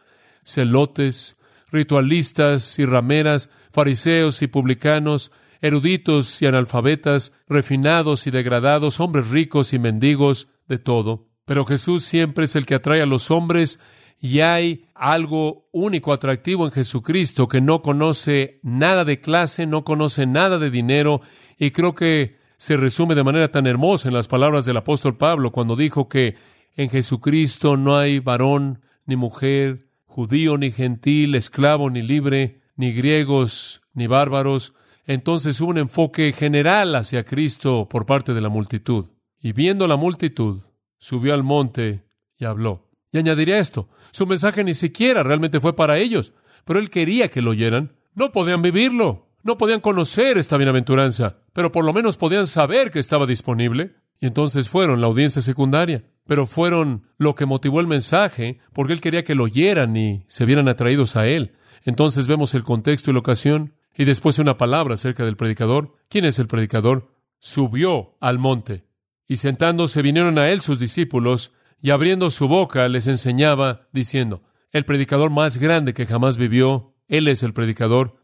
celotes, 0.44 1.38
ritualistas 1.72 2.78
y 2.78 2.84
rameras, 2.84 3.48
fariseos 3.72 4.42
y 4.42 4.48
publicanos, 4.48 5.32
eruditos 5.62 6.42
y 6.42 6.46
analfabetas, 6.46 7.32
refinados 7.48 8.26
y 8.26 8.30
degradados, 8.30 9.00
hombres 9.00 9.30
ricos 9.30 9.72
y 9.72 9.78
mendigos, 9.78 10.48
de 10.68 10.76
todo. 10.76 11.30
Pero 11.46 11.64
Jesús 11.64 12.04
siempre 12.04 12.44
es 12.44 12.54
el 12.54 12.66
que 12.66 12.74
atrae 12.74 13.00
a 13.00 13.06
los 13.06 13.30
hombres 13.30 13.80
y 14.20 14.40
hay 14.40 14.83
algo 14.94 15.68
único, 15.72 16.12
atractivo 16.12 16.64
en 16.64 16.70
Jesucristo, 16.70 17.48
que 17.48 17.60
no 17.60 17.82
conoce 17.82 18.60
nada 18.62 19.04
de 19.04 19.20
clase, 19.20 19.66
no 19.66 19.84
conoce 19.84 20.26
nada 20.26 20.58
de 20.58 20.70
dinero, 20.70 21.20
y 21.58 21.72
creo 21.72 21.94
que 21.94 22.38
se 22.56 22.76
resume 22.76 23.14
de 23.14 23.24
manera 23.24 23.50
tan 23.50 23.66
hermosa 23.66 24.08
en 24.08 24.14
las 24.14 24.28
palabras 24.28 24.64
del 24.64 24.76
apóstol 24.76 25.16
Pablo 25.16 25.52
cuando 25.52 25.76
dijo 25.76 26.08
que 26.08 26.36
en 26.76 26.88
Jesucristo 26.88 27.76
no 27.76 27.96
hay 27.96 28.20
varón 28.20 28.80
ni 29.06 29.16
mujer, 29.16 29.90
judío 30.06 30.56
ni 30.56 30.70
gentil, 30.70 31.34
esclavo 31.34 31.90
ni 31.90 32.02
libre, 32.02 32.62
ni 32.76 32.92
griegos 32.92 33.82
ni 33.92 34.06
bárbaros. 34.06 34.74
Entonces 35.06 35.60
hubo 35.60 35.70
un 35.70 35.78
enfoque 35.78 36.32
general 36.32 36.94
hacia 36.94 37.24
Cristo 37.24 37.88
por 37.88 38.06
parte 38.06 38.32
de 38.32 38.40
la 38.40 38.48
multitud. 38.48 39.10
Y 39.40 39.52
viendo 39.52 39.86
la 39.86 39.96
multitud, 39.96 40.62
subió 40.98 41.34
al 41.34 41.42
monte 41.42 42.04
y 42.38 42.44
habló. 42.44 42.83
Y 43.14 43.18
añadiría 43.18 43.58
esto, 43.58 43.88
su 44.10 44.26
mensaje 44.26 44.62
ni 44.62 44.74
siquiera 44.74 45.22
realmente 45.22 45.58
fue 45.58 45.74
para 45.74 45.96
ellos, 45.96 46.34
pero 46.66 46.78
él 46.78 46.90
quería 46.90 47.30
que 47.30 47.40
lo 47.40 47.52
oyeran. 47.52 47.96
No 48.14 48.30
podían 48.30 48.60
vivirlo, 48.60 49.30
no 49.42 49.56
podían 49.56 49.80
conocer 49.80 50.36
esta 50.36 50.58
bienaventuranza, 50.58 51.38
pero 51.54 51.72
por 51.72 51.86
lo 51.86 51.94
menos 51.94 52.18
podían 52.18 52.46
saber 52.46 52.90
que 52.90 52.98
estaba 52.98 53.24
disponible. 53.24 53.94
Y 54.20 54.26
entonces 54.26 54.68
fueron 54.68 55.00
la 55.00 55.06
audiencia 55.06 55.40
secundaria 55.40 56.04
pero 56.26 56.46
fueron 56.46 57.04
lo 57.18 57.34
que 57.34 57.46
motivó 57.46 57.80
el 57.80 57.86
mensaje, 57.86 58.58
porque 58.72 58.92
él 58.92 59.00
quería 59.00 59.24
que 59.24 59.34
lo 59.34 59.44
oyeran 59.44 59.96
y 59.96 60.24
se 60.26 60.46
vieran 60.46 60.68
atraídos 60.68 61.16
a 61.16 61.26
él. 61.26 61.52
Entonces 61.82 62.26
vemos 62.26 62.54
el 62.54 62.62
contexto 62.62 63.10
y 63.10 63.14
la 63.14 63.20
ocasión, 63.20 63.74
y 63.96 64.04
después 64.04 64.38
una 64.38 64.56
palabra 64.56 64.94
acerca 64.94 65.24
del 65.24 65.36
predicador. 65.36 65.94
¿Quién 66.08 66.24
es 66.24 66.38
el 66.38 66.46
predicador? 66.46 67.12
Subió 67.38 68.16
al 68.20 68.38
monte, 68.38 68.84
y 69.26 69.36
sentándose 69.36 70.02
vinieron 70.02 70.38
a 70.38 70.48
él 70.48 70.60
sus 70.60 70.78
discípulos, 70.78 71.52
y 71.80 71.90
abriendo 71.90 72.30
su 72.30 72.48
boca 72.48 72.88
les 72.88 73.06
enseñaba, 73.06 73.88
diciendo, 73.92 74.42
el 74.72 74.84
predicador 74.84 75.30
más 75.30 75.58
grande 75.58 75.94
que 75.94 76.06
jamás 76.06 76.36
vivió, 76.36 76.94
él 77.08 77.28
es 77.28 77.42
el 77.42 77.52
predicador, 77.52 78.16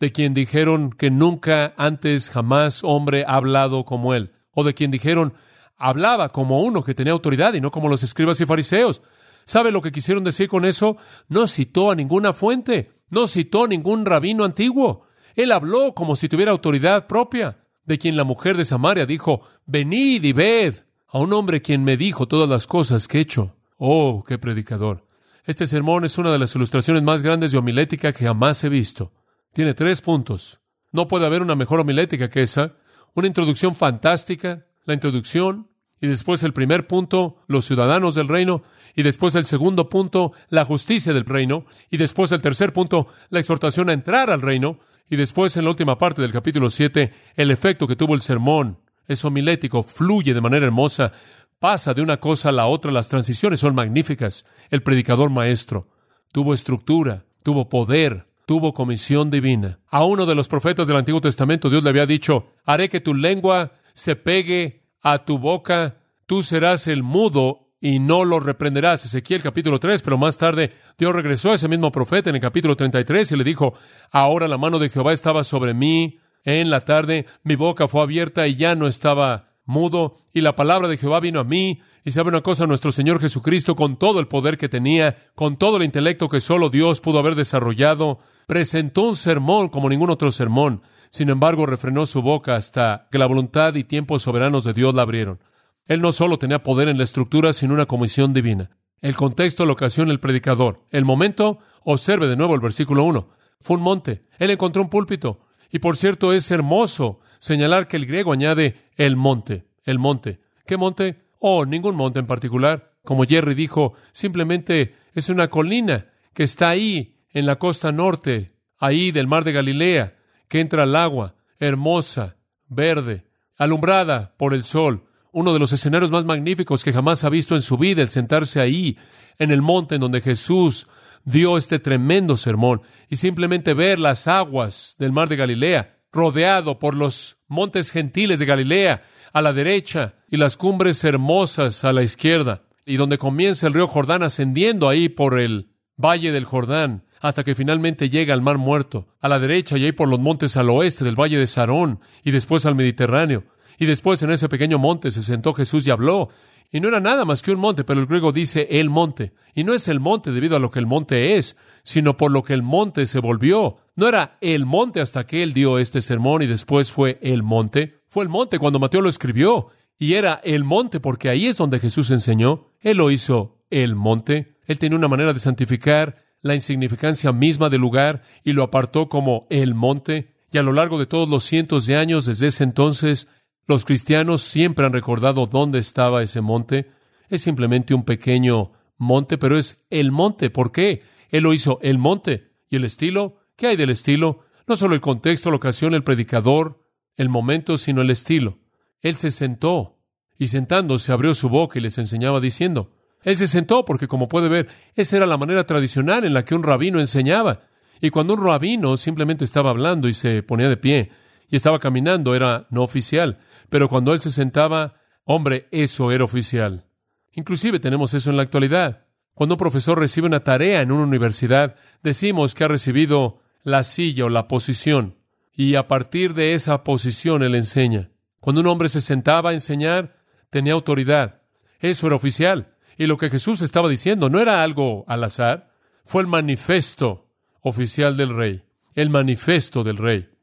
de 0.00 0.12
quien 0.12 0.34
dijeron 0.34 0.90
que 0.90 1.10
nunca 1.10 1.74
antes 1.76 2.30
jamás 2.30 2.82
hombre 2.82 3.24
ha 3.26 3.36
hablado 3.36 3.84
como 3.84 4.14
él, 4.14 4.32
o 4.50 4.64
de 4.64 4.74
quien 4.74 4.90
dijeron, 4.90 5.34
hablaba 5.76 6.30
como 6.30 6.60
uno 6.60 6.82
que 6.82 6.94
tenía 6.94 7.12
autoridad 7.12 7.54
y 7.54 7.60
no 7.60 7.70
como 7.70 7.88
los 7.88 8.02
escribas 8.02 8.40
y 8.40 8.46
fariseos. 8.46 9.02
¿Sabe 9.44 9.70
lo 9.70 9.82
que 9.82 9.92
quisieron 9.92 10.24
decir 10.24 10.48
con 10.48 10.64
eso? 10.64 10.96
No 11.28 11.46
citó 11.46 11.90
a 11.90 11.94
ninguna 11.94 12.32
fuente, 12.32 12.92
no 13.10 13.26
citó 13.26 13.64
a 13.64 13.68
ningún 13.68 14.06
rabino 14.06 14.44
antiguo. 14.44 15.06
Él 15.36 15.52
habló 15.52 15.94
como 15.94 16.16
si 16.16 16.28
tuviera 16.28 16.52
autoridad 16.52 17.06
propia, 17.06 17.58
de 17.84 17.98
quien 17.98 18.16
la 18.16 18.24
mujer 18.24 18.56
de 18.56 18.64
Samaria 18.64 19.04
dijo, 19.04 19.42
venid 19.66 20.24
y 20.24 20.32
ved, 20.32 20.74
a 21.14 21.18
un 21.20 21.32
hombre 21.32 21.62
quien 21.62 21.84
me 21.84 21.96
dijo 21.96 22.26
todas 22.26 22.48
las 22.48 22.66
cosas 22.66 23.06
que 23.06 23.18
he 23.18 23.20
hecho. 23.20 23.54
Oh, 23.76 24.24
qué 24.26 24.36
predicador. 24.36 25.06
Este 25.44 25.64
sermón 25.68 26.04
es 26.04 26.18
una 26.18 26.32
de 26.32 26.40
las 26.40 26.56
ilustraciones 26.56 27.04
más 27.04 27.22
grandes 27.22 27.52
de 27.52 27.58
homilética 27.58 28.12
que 28.12 28.24
jamás 28.24 28.64
he 28.64 28.68
visto. 28.68 29.12
Tiene 29.52 29.74
tres 29.74 30.02
puntos. 30.02 30.58
No 30.90 31.06
puede 31.06 31.26
haber 31.26 31.40
una 31.40 31.54
mejor 31.54 31.78
homilética 31.78 32.28
que 32.28 32.42
esa. 32.42 32.72
Una 33.14 33.28
introducción 33.28 33.76
fantástica, 33.76 34.66
la 34.86 34.94
introducción, 34.94 35.68
y 36.00 36.08
después 36.08 36.42
el 36.42 36.52
primer 36.52 36.88
punto, 36.88 37.36
los 37.46 37.64
ciudadanos 37.64 38.16
del 38.16 38.26
reino, 38.26 38.64
y 38.96 39.04
después 39.04 39.36
el 39.36 39.44
segundo 39.44 39.88
punto, 39.88 40.32
la 40.48 40.64
justicia 40.64 41.12
del 41.12 41.26
reino, 41.26 41.64
y 41.92 41.96
después 41.96 42.32
el 42.32 42.42
tercer 42.42 42.72
punto, 42.72 43.06
la 43.30 43.38
exhortación 43.38 43.88
a 43.88 43.92
entrar 43.92 44.32
al 44.32 44.42
reino, 44.42 44.80
y 45.08 45.14
después 45.14 45.56
en 45.56 45.62
la 45.62 45.70
última 45.70 45.96
parte 45.96 46.22
del 46.22 46.32
capítulo 46.32 46.70
7, 46.70 47.12
el 47.36 47.52
efecto 47.52 47.86
que 47.86 47.94
tuvo 47.94 48.16
el 48.16 48.20
sermón. 48.20 48.80
Es 49.06 49.24
homilético, 49.24 49.82
fluye 49.82 50.34
de 50.34 50.40
manera 50.40 50.66
hermosa, 50.66 51.12
pasa 51.58 51.94
de 51.94 52.02
una 52.02 52.18
cosa 52.18 52.50
a 52.50 52.52
la 52.52 52.66
otra, 52.66 52.92
las 52.92 53.08
transiciones 53.08 53.60
son 53.60 53.74
magníficas. 53.74 54.44
El 54.70 54.82
predicador 54.82 55.30
maestro 55.30 55.88
tuvo 56.32 56.54
estructura, 56.54 57.24
tuvo 57.42 57.68
poder, 57.68 58.26
tuvo 58.46 58.74
comisión 58.74 59.30
divina. 59.30 59.78
A 59.88 60.04
uno 60.04 60.26
de 60.26 60.34
los 60.34 60.48
profetas 60.48 60.86
del 60.86 60.96
Antiguo 60.96 61.20
Testamento 61.20 61.70
Dios 61.70 61.84
le 61.84 61.90
había 61.90 62.06
dicho, 62.06 62.48
haré 62.64 62.88
que 62.88 63.00
tu 63.00 63.14
lengua 63.14 63.72
se 63.92 64.16
pegue 64.16 64.82
a 65.02 65.24
tu 65.24 65.38
boca, 65.38 65.98
tú 66.26 66.42
serás 66.42 66.86
el 66.86 67.02
mudo 67.02 67.64
y 67.80 67.98
no 67.98 68.24
lo 68.24 68.40
reprenderás. 68.40 69.04
Ezequiel 69.04 69.42
capítulo 69.42 69.78
3, 69.78 70.00
pero 70.02 70.16
más 70.16 70.38
tarde 70.38 70.72
Dios 70.96 71.14
regresó 71.14 71.52
a 71.52 71.56
ese 71.56 71.68
mismo 71.68 71.92
profeta 71.92 72.30
en 72.30 72.36
el 72.36 72.42
capítulo 72.42 72.76
33 72.76 73.32
y 73.32 73.36
le 73.36 73.44
dijo, 73.44 73.74
ahora 74.10 74.48
la 74.48 74.58
mano 74.58 74.78
de 74.78 74.88
Jehová 74.88 75.12
estaba 75.12 75.44
sobre 75.44 75.74
mí, 75.74 76.18
en 76.44 76.70
la 76.70 76.82
tarde 76.82 77.26
mi 77.42 77.56
boca 77.56 77.88
fue 77.88 78.02
abierta 78.02 78.46
y 78.46 78.54
ya 78.54 78.74
no 78.74 78.86
estaba 78.86 79.54
mudo, 79.66 80.14
y 80.32 80.42
la 80.42 80.56
palabra 80.56 80.88
de 80.88 80.96
Jehová 80.96 81.20
vino 81.20 81.40
a 81.40 81.44
mí, 81.44 81.80
y 82.04 82.10
sabe 82.10 82.28
una 82.28 82.42
cosa, 82.42 82.66
nuestro 82.66 82.92
Señor 82.92 83.20
Jesucristo, 83.20 83.74
con 83.74 83.98
todo 83.98 84.20
el 84.20 84.28
poder 84.28 84.58
que 84.58 84.68
tenía, 84.68 85.16
con 85.34 85.56
todo 85.56 85.78
el 85.78 85.84
intelecto 85.84 86.28
que 86.28 86.40
solo 86.40 86.68
Dios 86.68 87.00
pudo 87.00 87.18
haber 87.18 87.34
desarrollado, 87.34 88.18
presentó 88.46 89.08
un 89.08 89.16
sermón 89.16 89.68
como 89.68 89.88
ningún 89.88 90.10
otro 90.10 90.30
sermón. 90.30 90.82
Sin 91.10 91.30
embargo, 91.30 91.64
refrenó 91.64 92.06
su 92.06 92.20
boca 92.20 92.56
hasta 92.56 93.08
que 93.10 93.18
la 93.18 93.26
voluntad 93.26 93.74
y 93.74 93.84
tiempos 93.84 94.22
soberanos 94.22 94.64
de 94.64 94.74
Dios 94.74 94.94
la 94.94 95.02
abrieron. 95.02 95.40
Él 95.86 96.00
no 96.00 96.12
solo 96.12 96.38
tenía 96.38 96.62
poder 96.62 96.88
en 96.88 96.98
la 96.98 97.04
estructura, 97.04 97.52
sino 97.52 97.74
una 97.74 97.86
comisión 97.86 98.32
divina. 98.32 98.70
El 99.00 99.14
contexto, 99.14 99.64
la 99.64 99.72
ocasión, 99.72 100.10
el 100.10 100.20
predicador. 100.20 100.76
El 100.90 101.04
momento, 101.04 101.58
observe 101.84 102.26
de 102.26 102.36
nuevo 102.36 102.54
el 102.54 102.60
versículo 102.60 103.04
1. 103.04 103.28
Fue 103.60 103.76
un 103.76 103.82
monte. 103.82 104.26
Él 104.38 104.50
encontró 104.50 104.82
un 104.82 104.88
púlpito. 104.90 105.40
Y 105.74 105.80
por 105.80 105.96
cierto, 105.96 106.32
es 106.32 106.52
hermoso 106.52 107.18
señalar 107.40 107.88
que 107.88 107.96
el 107.96 108.06
griego 108.06 108.32
añade 108.32 108.76
el 108.94 109.16
monte. 109.16 109.64
El 109.82 109.98
monte. 109.98 110.38
¿Qué 110.66 110.76
monte? 110.76 111.24
Oh, 111.40 111.66
ningún 111.66 111.96
monte 111.96 112.20
en 112.20 112.28
particular. 112.28 112.92
Como 113.02 113.24
Jerry 113.24 113.56
dijo, 113.56 113.94
simplemente 114.12 114.94
es 115.14 115.30
una 115.30 115.48
colina 115.48 116.06
que 116.32 116.44
está 116.44 116.68
ahí, 116.68 117.16
en 117.32 117.44
la 117.44 117.56
costa 117.56 117.90
norte, 117.90 118.52
ahí 118.78 119.10
del 119.10 119.26
mar 119.26 119.42
de 119.42 119.50
Galilea 119.50 120.16
que 120.46 120.60
entra 120.60 120.84
al 120.84 120.94
agua, 120.94 121.34
hermosa, 121.58 122.36
verde, 122.68 123.26
alumbrada 123.56 124.36
por 124.36 124.54
el 124.54 124.62
sol, 124.62 125.08
uno 125.32 125.52
de 125.52 125.58
los 125.58 125.72
escenarios 125.72 126.12
más 126.12 126.24
magníficos 126.24 126.84
que 126.84 126.92
jamás 126.92 127.24
ha 127.24 127.30
visto 127.30 127.56
en 127.56 127.62
su 127.62 127.78
vida, 127.78 128.00
el 128.00 128.08
sentarse 128.08 128.60
ahí, 128.60 128.96
en 129.40 129.50
el 129.50 129.60
monte 129.60 129.96
en 129.96 130.02
donde 130.02 130.20
Jesús 130.20 130.86
dio 131.24 131.56
este 131.56 131.78
tremendo 131.78 132.36
sermón, 132.36 132.82
y 133.08 133.16
simplemente 133.16 133.74
ver 133.74 133.98
las 133.98 134.28
aguas 134.28 134.94
del 134.98 135.12
mar 135.12 135.28
de 135.28 135.36
Galilea, 135.36 135.98
rodeado 136.12 136.78
por 136.78 136.94
los 136.94 137.38
montes 137.48 137.90
gentiles 137.90 138.38
de 138.38 138.46
Galilea 138.46 139.02
a 139.32 139.42
la 139.42 139.52
derecha 139.52 140.14
y 140.28 140.36
las 140.36 140.56
cumbres 140.56 141.02
hermosas 141.04 141.84
a 141.84 141.92
la 141.92 142.02
izquierda, 142.02 142.62
y 142.86 142.96
donde 142.96 143.18
comienza 143.18 143.66
el 143.66 143.74
río 143.74 143.88
Jordán 143.88 144.22
ascendiendo 144.22 144.88
ahí 144.88 145.08
por 145.08 145.38
el 145.38 145.70
valle 145.96 146.32
del 146.32 146.44
Jordán, 146.44 147.04
hasta 147.20 147.42
que 147.42 147.54
finalmente 147.54 148.10
llega 148.10 148.34
al 148.34 148.42
Mar 148.42 148.58
Muerto, 148.58 149.08
a 149.20 149.28
la 149.28 149.38
derecha 149.38 149.78
y 149.78 149.84
ahí 149.86 149.92
por 149.92 150.08
los 150.08 150.20
montes 150.20 150.56
al 150.56 150.68
oeste 150.68 151.04
del 151.04 151.18
valle 151.18 151.38
de 151.38 151.46
Sarón, 151.46 152.00
y 152.22 152.32
después 152.32 152.66
al 152.66 152.74
Mediterráneo. 152.74 153.44
Y 153.78 153.86
después 153.86 154.22
en 154.22 154.30
ese 154.30 154.48
pequeño 154.48 154.78
monte 154.78 155.10
se 155.10 155.22
sentó 155.22 155.52
Jesús 155.52 155.86
y 155.86 155.90
habló. 155.90 156.28
Y 156.74 156.80
no 156.80 156.88
era 156.88 156.98
nada 156.98 157.24
más 157.24 157.40
que 157.40 157.52
un 157.52 157.60
monte, 157.60 157.84
pero 157.84 158.00
el 158.00 158.06
griego 158.06 158.32
dice 158.32 158.66
el 158.68 158.90
monte. 158.90 159.32
Y 159.54 159.62
no 159.62 159.74
es 159.74 159.86
el 159.86 160.00
monte 160.00 160.32
debido 160.32 160.56
a 160.56 160.58
lo 160.58 160.72
que 160.72 160.80
el 160.80 160.86
monte 160.86 161.36
es, 161.36 161.56
sino 161.84 162.16
por 162.16 162.32
lo 162.32 162.42
que 162.42 162.52
el 162.52 162.64
monte 162.64 163.06
se 163.06 163.20
volvió. 163.20 163.76
No 163.94 164.08
era 164.08 164.38
el 164.40 164.66
monte 164.66 165.00
hasta 165.00 165.24
que 165.24 165.44
él 165.44 165.52
dio 165.52 165.78
este 165.78 166.00
sermón 166.00 166.42
y 166.42 166.46
después 166.46 166.90
fue 166.90 167.20
el 167.22 167.44
monte. 167.44 168.00
Fue 168.08 168.24
el 168.24 168.28
monte 168.28 168.58
cuando 168.58 168.80
Mateo 168.80 169.02
lo 169.02 169.08
escribió. 169.08 169.68
Y 169.98 170.14
era 170.14 170.40
el 170.42 170.64
monte 170.64 170.98
porque 170.98 171.28
ahí 171.28 171.46
es 171.46 171.58
donde 171.58 171.78
Jesús 171.78 172.10
enseñó. 172.10 172.72
Él 172.80 172.96
lo 172.96 173.12
hizo 173.12 173.62
el 173.70 173.94
monte. 173.94 174.56
Él 174.66 174.80
tenía 174.80 174.98
una 174.98 175.06
manera 175.06 175.32
de 175.32 175.38
santificar 175.38 176.24
la 176.40 176.56
insignificancia 176.56 177.30
misma 177.30 177.70
del 177.70 177.82
lugar 177.82 178.22
y 178.42 178.52
lo 178.52 178.64
apartó 178.64 179.08
como 179.08 179.46
el 179.48 179.76
monte. 179.76 180.34
Y 180.50 180.58
a 180.58 180.64
lo 180.64 180.72
largo 180.72 180.98
de 180.98 181.06
todos 181.06 181.28
los 181.28 181.44
cientos 181.44 181.86
de 181.86 181.98
años 181.98 182.26
desde 182.26 182.48
ese 182.48 182.64
entonces, 182.64 183.28
los 183.66 183.84
cristianos 183.84 184.42
siempre 184.42 184.84
han 184.84 184.92
recordado 184.92 185.46
dónde 185.46 185.78
estaba 185.78 186.22
ese 186.22 186.40
monte. 186.40 186.90
Es 187.28 187.42
simplemente 187.42 187.94
un 187.94 188.04
pequeño 188.04 188.72
monte, 188.98 189.38
pero 189.38 189.56
es 189.56 189.86
el 189.90 190.12
monte. 190.12 190.50
¿Por 190.50 190.70
qué? 190.72 191.02
Él 191.30 191.44
lo 191.44 191.54
hizo 191.54 191.78
el 191.82 191.98
monte. 191.98 192.50
¿Y 192.68 192.76
el 192.76 192.84
estilo? 192.84 193.38
¿Qué 193.56 193.68
hay 193.68 193.76
del 193.76 193.90
estilo? 193.90 194.40
No 194.66 194.76
solo 194.76 194.94
el 194.94 195.00
contexto, 195.00 195.50
la 195.50 195.56
ocasión, 195.56 195.94
el 195.94 196.04
predicador, 196.04 196.84
el 197.16 197.28
momento, 197.28 197.78
sino 197.78 198.02
el 198.02 198.10
estilo. 198.10 198.58
Él 199.00 199.14
se 199.14 199.30
sentó 199.30 199.98
y 200.38 200.48
sentándose 200.48 201.12
abrió 201.12 201.34
su 201.34 201.48
boca 201.48 201.78
y 201.78 201.82
les 201.82 201.98
enseñaba 201.98 202.40
diciendo, 202.40 202.90
él 203.22 203.36
se 203.36 203.46
sentó 203.46 203.84
porque, 203.84 204.08
como 204.08 204.28
puede 204.28 204.48
ver, 204.48 204.68
esa 204.94 205.16
era 205.16 205.26
la 205.26 205.38
manera 205.38 205.64
tradicional 205.64 206.24
en 206.24 206.34
la 206.34 206.44
que 206.44 206.54
un 206.54 206.62
rabino 206.62 207.00
enseñaba. 207.00 207.62
Y 208.00 208.10
cuando 208.10 208.34
un 208.34 208.44
rabino 208.44 208.96
simplemente 208.96 209.44
estaba 209.44 209.70
hablando 209.70 210.08
y 210.08 210.12
se 210.12 210.42
ponía 210.42 210.68
de 210.68 210.76
pie 210.76 211.10
y 211.50 211.56
estaba 211.56 211.78
caminando, 211.78 212.34
era 212.34 212.66
no 212.70 212.82
oficial. 212.82 213.38
Pero 213.68 213.88
cuando 213.88 214.12
él 214.12 214.20
se 214.20 214.30
sentaba, 214.30 214.94
hombre, 215.24 215.68
eso 215.70 216.12
era 216.12 216.24
oficial. 216.24 216.86
Inclusive 217.32 217.80
tenemos 217.80 218.14
eso 218.14 218.30
en 218.30 218.36
la 218.36 218.42
actualidad. 218.42 219.06
Cuando 219.34 219.54
un 219.54 219.58
profesor 219.58 219.98
recibe 219.98 220.26
una 220.26 220.44
tarea 220.44 220.80
en 220.80 220.92
una 220.92 221.02
universidad, 221.04 221.76
decimos 222.02 222.54
que 222.54 222.64
ha 222.64 222.68
recibido 222.68 223.40
la 223.62 223.82
silla 223.82 224.26
o 224.26 224.28
la 224.28 224.46
posición. 224.46 225.16
Y 225.52 225.74
a 225.74 225.88
partir 225.88 226.34
de 226.34 226.54
esa 226.54 226.84
posición 226.84 227.42
él 227.42 227.54
enseña. 227.54 228.10
Cuando 228.40 228.60
un 228.60 228.68
hombre 228.68 228.88
se 228.88 229.00
sentaba 229.00 229.50
a 229.50 229.54
enseñar, 229.54 230.16
tenía 230.50 230.74
autoridad. 230.74 231.42
Eso 231.80 232.06
era 232.06 232.16
oficial. 232.16 232.74
Y 232.96 233.06
lo 233.06 233.16
que 233.16 233.30
Jesús 233.30 233.60
estaba 233.60 233.88
diciendo 233.88 234.30
no 234.30 234.38
era 234.38 234.62
algo 234.62 235.04
al 235.08 235.24
azar, 235.24 235.72
fue 236.04 236.22
el 236.22 236.28
manifiesto 236.28 237.30
oficial 237.60 238.16
del 238.16 238.36
rey. 238.36 238.62
El 238.94 239.10
manifiesto 239.10 239.82
del 239.82 239.96
rey 239.96 240.33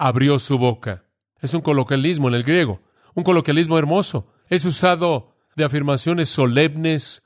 abrió 0.00 0.38
su 0.38 0.56
boca. 0.56 1.04
Es 1.40 1.52
un 1.52 1.60
coloquialismo 1.60 2.28
en 2.28 2.34
el 2.34 2.42
griego, 2.42 2.80
un 3.14 3.22
coloquialismo 3.22 3.78
hermoso. 3.78 4.32
Es 4.48 4.64
usado 4.64 5.36
de 5.56 5.64
afirmaciones 5.64 6.30
solemnes, 6.30 7.22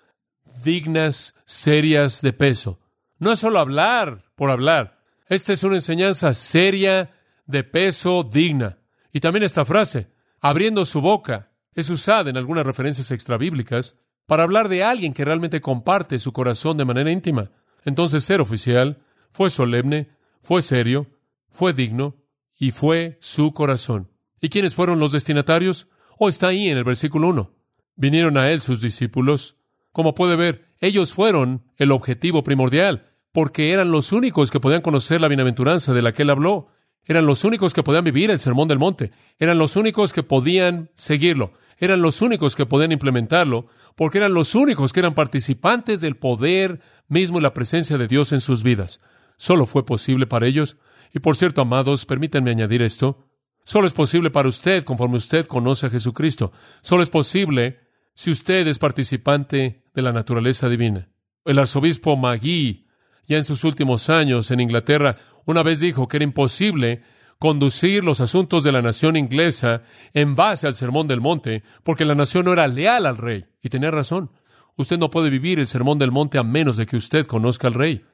dignas, 0.64 1.34
serias, 1.44 2.20
de 2.20 2.32
peso. 2.32 2.80
No 3.18 3.30
es 3.30 3.38
solo 3.38 3.60
hablar 3.60 4.24
por 4.34 4.50
hablar. 4.50 4.98
Esta 5.28 5.52
es 5.52 5.62
una 5.62 5.76
enseñanza 5.76 6.34
seria, 6.34 7.12
de 7.46 7.62
peso, 7.62 8.28
digna. 8.28 8.78
Y 9.12 9.20
también 9.20 9.44
esta 9.44 9.64
frase, 9.64 10.10
abriendo 10.40 10.84
su 10.84 11.00
boca, 11.00 11.52
es 11.74 11.88
usada 11.90 12.28
en 12.28 12.36
algunas 12.36 12.66
referencias 12.66 13.12
extrabíblicas 13.12 14.00
para 14.26 14.42
hablar 14.42 14.68
de 14.68 14.82
alguien 14.82 15.12
que 15.12 15.24
realmente 15.24 15.60
comparte 15.60 16.18
su 16.18 16.32
corazón 16.32 16.76
de 16.76 16.84
manera 16.84 17.12
íntima. 17.12 17.52
Entonces 17.84 18.24
ser 18.24 18.40
oficial 18.40 18.98
fue 19.32 19.48
solemne, 19.48 20.10
fue 20.42 20.60
serio, 20.60 21.06
fue 21.50 21.72
digno 21.72 22.23
y 22.58 22.70
fue 22.70 23.18
su 23.20 23.52
corazón. 23.52 24.10
¿Y 24.40 24.48
quiénes 24.48 24.74
fueron 24.74 24.98
los 24.98 25.12
destinatarios? 25.12 25.88
Oh, 26.18 26.28
está 26.28 26.48
ahí 26.48 26.68
en 26.68 26.78
el 26.78 26.84
versículo 26.84 27.28
1. 27.28 27.52
Vinieron 27.96 28.36
a 28.36 28.50
él 28.50 28.60
sus 28.60 28.80
discípulos. 28.80 29.56
Como 29.92 30.14
puede 30.14 30.36
ver, 30.36 30.66
ellos 30.80 31.12
fueron 31.12 31.64
el 31.76 31.92
objetivo 31.92 32.42
primordial, 32.42 33.12
porque 33.32 33.72
eran 33.72 33.90
los 33.90 34.12
únicos 34.12 34.50
que 34.50 34.60
podían 34.60 34.82
conocer 34.82 35.20
la 35.20 35.28
bienaventuranza 35.28 35.92
de 35.92 36.02
la 36.02 36.12
que 36.12 36.22
él 36.22 36.30
habló. 36.30 36.68
Eran 37.06 37.26
los 37.26 37.44
únicos 37.44 37.74
que 37.74 37.82
podían 37.82 38.04
vivir 38.04 38.30
el 38.30 38.38
sermón 38.38 38.68
del 38.68 38.78
monte. 38.78 39.10
Eran 39.38 39.58
los 39.58 39.76
únicos 39.76 40.12
que 40.12 40.22
podían 40.22 40.90
seguirlo 40.94 41.52
eran 41.78 42.02
los 42.02 42.22
únicos 42.22 42.54
que 42.56 42.66
podían 42.66 42.92
implementarlo, 42.92 43.66
porque 43.96 44.18
eran 44.18 44.34
los 44.34 44.54
únicos 44.54 44.92
que 44.92 45.00
eran 45.00 45.14
participantes 45.14 46.00
del 46.00 46.16
poder 46.16 46.80
mismo 47.08 47.38
y 47.38 47.42
la 47.42 47.54
presencia 47.54 47.98
de 47.98 48.08
Dios 48.08 48.32
en 48.32 48.40
sus 48.40 48.62
vidas. 48.62 49.00
Solo 49.36 49.66
fue 49.66 49.84
posible 49.84 50.26
para 50.26 50.46
ellos. 50.46 50.76
Y 51.14 51.20
por 51.20 51.36
cierto, 51.36 51.62
amados, 51.62 52.04
permítanme 52.04 52.50
añadir 52.50 52.82
esto. 52.82 53.28
Solo 53.62 53.86
es 53.86 53.92
posible 53.92 54.30
para 54.30 54.48
usted 54.48 54.82
conforme 54.82 55.16
usted 55.16 55.46
conoce 55.46 55.86
a 55.86 55.90
Jesucristo. 55.90 56.52
Solo 56.82 57.04
es 57.04 57.08
posible 57.08 57.78
si 58.14 58.32
usted 58.32 58.66
es 58.66 58.80
participante 58.80 59.84
de 59.94 60.02
la 60.02 60.12
naturaleza 60.12 60.68
divina. 60.68 61.08
El 61.44 61.60
arzobispo 61.60 62.16
Magui, 62.16 62.88
ya 63.28 63.38
en 63.38 63.44
sus 63.44 63.62
últimos 63.62 64.10
años 64.10 64.50
en 64.50 64.58
Inglaterra, 64.58 65.14
una 65.44 65.62
vez 65.62 65.78
dijo 65.78 66.08
que 66.08 66.16
era 66.16 66.24
imposible 66.24 67.02
conducir 67.38 68.02
los 68.02 68.20
asuntos 68.20 68.64
de 68.64 68.72
la 68.72 68.82
nación 68.82 69.16
inglesa 69.16 69.82
en 70.14 70.34
base 70.34 70.66
al 70.66 70.74
sermón 70.74 71.06
del 71.06 71.20
monte, 71.20 71.62
porque 71.84 72.04
la 72.04 72.16
nación 72.16 72.46
no 72.46 72.52
era 72.52 72.66
leal 72.66 73.06
al 73.06 73.18
rey. 73.18 73.46
Y 73.62 73.68
tenía 73.68 73.92
razón. 73.92 74.32
Usted 74.76 74.98
no 74.98 75.10
puede 75.10 75.30
vivir 75.30 75.60
el 75.60 75.68
sermón 75.68 75.98
del 75.98 76.10
monte 76.10 76.38
a 76.38 76.42
menos 76.42 76.76
de 76.76 76.86
que 76.86 76.96
usted 76.96 77.26
conozca 77.26 77.68
al 77.68 77.74
rey. 77.74 78.04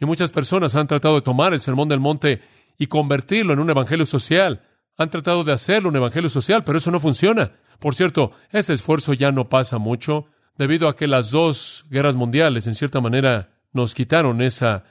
Y 0.00 0.06
muchas 0.06 0.32
personas 0.32 0.74
han 0.76 0.86
tratado 0.86 1.16
de 1.16 1.22
tomar 1.22 1.52
el 1.52 1.60
sermón 1.60 1.88
del 1.88 2.00
monte 2.00 2.40
y 2.78 2.86
convertirlo 2.86 3.52
en 3.52 3.60
un 3.60 3.70
evangelio 3.70 4.06
social. 4.06 4.62
Han 4.96 5.10
tratado 5.10 5.44
de 5.44 5.52
hacerlo 5.52 5.88
un 5.88 5.96
evangelio 5.96 6.28
social, 6.28 6.64
pero 6.64 6.78
eso 6.78 6.90
no 6.90 7.00
funciona. 7.00 7.52
Por 7.78 7.94
cierto, 7.94 8.32
ese 8.50 8.72
esfuerzo 8.72 9.12
ya 9.12 9.32
no 9.32 9.48
pasa 9.48 9.78
mucho, 9.78 10.26
debido 10.56 10.88
a 10.88 10.96
que 10.96 11.06
las 11.06 11.30
dos 11.30 11.84
guerras 11.90 12.14
mundiales, 12.14 12.66
en 12.66 12.74
cierta 12.74 13.00
manera, 13.00 13.50
nos 13.72 13.94
quitaron 13.94 14.40
esa 14.40 14.84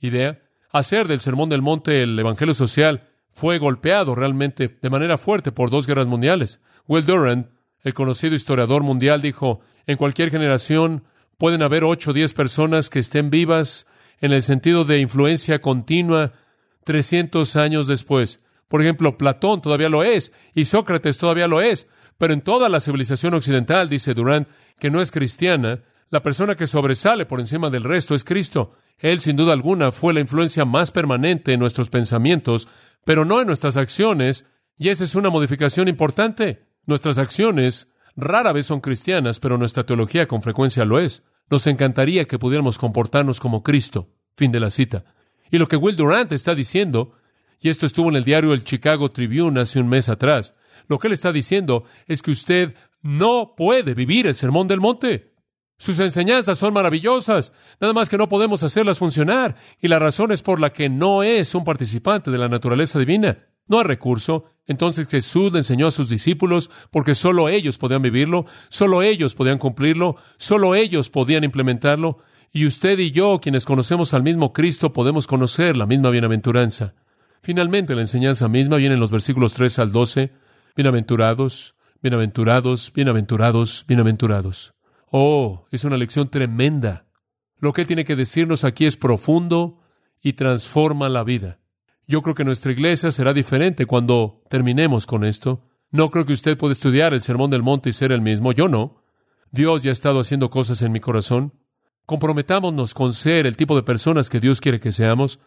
idea. 0.00 0.42
Hacer 0.70 1.08
del 1.08 1.20
sermón 1.20 1.48
del 1.48 1.62
monte 1.62 2.02
el 2.02 2.18
evangelio 2.18 2.54
social 2.54 3.08
fue 3.32 3.58
golpeado 3.58 4.14
realmente 4.14 4.78
de 4.80 4.90
manera 4.90 5.18
fuerte 5.18 5.50
por 5.50 5.70
dos 5.70 5.86
guerras 5.86 6.06
mundiales. 6.06 6.60
Will 6.86 7.06
Durant, 7.06 7.48
el 7.82 7.94
conocido 7.94 8.34
historiador 8.34 8.82
mundial, 8.82 9.22
dijo, 9.22 9.60
en 9.86 9.96
cualquier 9.96 10.30
generación 10.30 11.04
pueden 11.38 11.62
haber 11.62 11.84
ocho 11.84 12.10
o 12.10 12.14
diez 12.14 12.34
personas 12.34 12.90
que 12.90 12.98
estén 12.98 13.30
vivas 13.30 13.86
en 14.20 14.32
el 14.32 14.42
sentido 14.42 14.84
de 14.84 15.00
influencia 15.00 15.60
continua 15.60 16.32
300 16.84 17.56
años 17.56 17.86
después. 17.86 18.44
Por 18.68 18.82
ejemplo, 18.82 19.16
Platón 19.16 19.60
todavía 19.60 19.88
lo 19.88 20.02
es 20.04 20.32
y 20.54 20.64
Sócrates 20.64 21.18
todavía 21.18 21.48
lo 21.48 21.60
es, 21.60 21.88
pero 22.18 22.32
en 22.32 22.40
toda 22.40 22.68
la 22.68 22.80
civilización 22.80 23.34
occidental, 23.34 23.88
dice 23.88 24.14
Durant, 24.14 24.48
que 24.78 24.90
no 24.90 25.00
es 25.00 25.10
cristiana, 25.10 25.80
la 26.10 26.22
persona 26.22 26.56
que 26.56 26.66
sobresale 26.66 27.26
por 27.26 27.40
encima 27.40 27.70
del 27.70 27.84
resto 27.84 28.14
es 28.14 28.24
Cristo. 28.24 28.72
Él, 28.98 29.20
sin 29.20 29.36
duda 29.36 29.52
alguna, 29.52 29.92
fue 29.92 30.14
la 30.14 30.20
influencia 30.20 30.64
más 30.64 30.90
permanente 30.90 31.52
en 31.52 31.60
nuestros 31.60 31.90
pensamientos, 31.90 32.68
pero 33.04 33.24
no 33.24 33.40
en 33.40 33.46
nuestras 33.46 33.76
acciones, 33.76 34.46
y 34.78 34.88
esa 34.88 35.04
es 35.04 35.14
una 35.14 35.30
modificación 35.30 35.88
importante. 35.88 36.66
Nuestras 36.86 37.18
acciones 37.18 37.92
rara 38.16 38.52
vez 38.52 38.66
son 38.66 38.80
cristianas, 38.80 39.38
pero 39.38 39.58
nuestra 39.58 39.84
teología 39.84 40.26
con 40.26 40.42
frecuencia 40.42 40.84
lo 40.84 40.98
es. 40.98 41.24
Nos 41.50 41.66
encantaría 41.66 42.26
que 42.26 42.38
pudiéramos 42.38 42.78
comportarnos 42.78 43.40
como 43.40 43.62
Cristo. 43.62 44.08
Fin 44.36 44.52
de 44.52 44.60
la 44.60 44.70
cita. 44.70 45.04
Y 45.50 45.58
lo 45.58 45.66
que 45.66 45.76
Will 45.76 45.96
Durant 45.96 46.32
está 46.32 46.54
diciendo, 46.54 47.12
y 47.60 47.70
esto 47.70 47.86
estuvo 47.86 48.08
en 48.08 48.16
el 48.16 48.24
diario 48.24 48.52
El 48.52 48.64
Chicago 48.64 49.10
Tribune 49.10 49.60
hace 49.60 49.80
un 49.80 49.88
mes 49.88 50.08
atrás, 50.08 50.52
lo 50.86 50.98
que 50.98 51.08
él 51.08 51.12
está 51.12 51.32
diciendo 51.32 51.84
es 52.06 52.22
que 52.22 52.30
usted 52.30 52.74
no 53.02 53.54
puede 53.56 53.94
vivir 53.94 54.26
el 54.26 54.34
sermón 54.34 54.68
del 54.68 54.80
monte. 54.80 55.32
Sus 55.78 56.00
enseñanzas 56.00 56.58
son 56.58 56.74
maravillosas, 56.74 57.52
nada 57.80 57.92
más 57.92 58.08
que 58.08 58.18
no 58.18 58.28
podemos 58.28 58.64
hacerlas 58.64 58.98
funcionar, 58.98 59.54
y 59.80 59.86
la 59.86 60.00
razón 60.00 60.32
es 60.32 60.42
por 60.42 60.60
la 60.60 60.72
que 60.72 60.88
no 60.88 61.22
es 61.22 61.54
un 61.54 61.64
participante 61.64 62.32
de 62.32 62.38
la 62.38 62.48
naturaleza 62.48 62.98
divina. 62.98 63.38
No 63.68 63.78
hay 63.78 63.84
recurso. 63.84 64.46
Entonces 64.66 65.08
Jesús 65.08 65.52
le 65.52 65.58
enseñó 65.58 65.86
a 65.86 65.90
sus 65.90 66.08
discípulos 66.08 66.70
porque 66.90 67.14
solo 67.14 67.48
ellos 67.48 67.78
podían 67.78 68.02
vivirlo, 68.02 68.46
solo 68.68 69.02
ellos 69.02 69.34
podían 69.34 69.58
cumplirlo, 69.58 70.16
solo 70.36 70.74
ellos 70.74 71.10
podían 71.10 71.44
implementarlo. 71.44 72.18
Y 72.52 72.66
usted 72.66 72.98
y 72.98 73.10
yo, 73.10 73.40
quienes 73.40 73.64
conocemos 73.64 74.14
al 74.14 74.22
mismo 74.22 74.52
Cristo, 74.52 74.92
podemos 74.92 75.26
conocer 75.26 75.76
la 75.76 75.86
misma 75.86 76.10
bienaventuranza. 76.10 76.94
Finalmente, 77.42 77.94
la 77.94 78.00
enseñanza 78.00 78.48
misma 78.48 78.78
viene 78.78 78.94
en 78.94 79.00
los 79.00 79.10
versículos 79.10 79.54
3 79.54 79.78
al 79.78 79.92
12. 79.92 80.32
Bienaventurados, 80.74 81.74
bienaventurados, 82.02 82.92
bienaventurados, 82.94 83.84
bienaventurados. 83.86 84.77
Oh, 85.10 85.66
es 85.70 85.84
una 85.84 85.96
lección 85.96 86.28
tremenda. 86.28 87.06
Lo 87.58 87.72
que 87.72 87.80
Él 87.80 87.86
tiene 87.86 88.04
que 88.04 88.16
decirnos 88.16 88.64
aquí 88.64 88.84
es 88.84 88.96
profundo 88.96 89.80
y 90.20 90.34
transforma 90.34 91.08
la 91.08 91.24
vida. 91.24 91.60
Yo 92.06 92.22
creo 92.22 92.34
que 92.34 92.44
nuestra 92.44 92.72
iglesia 92.72 93.10
será 93.10 93.32
diferente 93.32 93.86
cuando 93.86 94.42
terminemos 94.48 95.06
con 95.06 95.24
esto. 95.24 95.64
No 95.90 96.10
creo 96.10 96.26
que 96.26 96.32
usted 96.32 96.58
pueda 96.58 96.72
estudiar 96.72 97.14
el 97.14 97.22
Sermón 97.22 97.50
del 97.50 97.62
Monte 97.62 97.88
y 97.88 97.92
ser 97.92 98.12
el 98.12 98.22
mismo. 98.22 98.52
Yo 98.52 98.68
no. 98.68 99.02
Dios 99.50 99.82
ya 99.82 99.90
ha 99.90 99.92
estado 99.92 100.20
haciendo 100.20 100.50
cosas 100.50 100.82
en 100.82 100.92
mi 100.92 101.00
corazón. 101.00 101.54
Comprometámonos 102.04 102.94
con 102.94 103.14
ser 103.14 103.46
el 103.46 103.56
tipo 103.56 103.76
de 103.76 103.82
personas 103.82 104.28
que 104.28 104.40
Dios 104.40 104.60
quiere 104.60 104.80
que 104.80 104.92
seamos, 104.92 105.40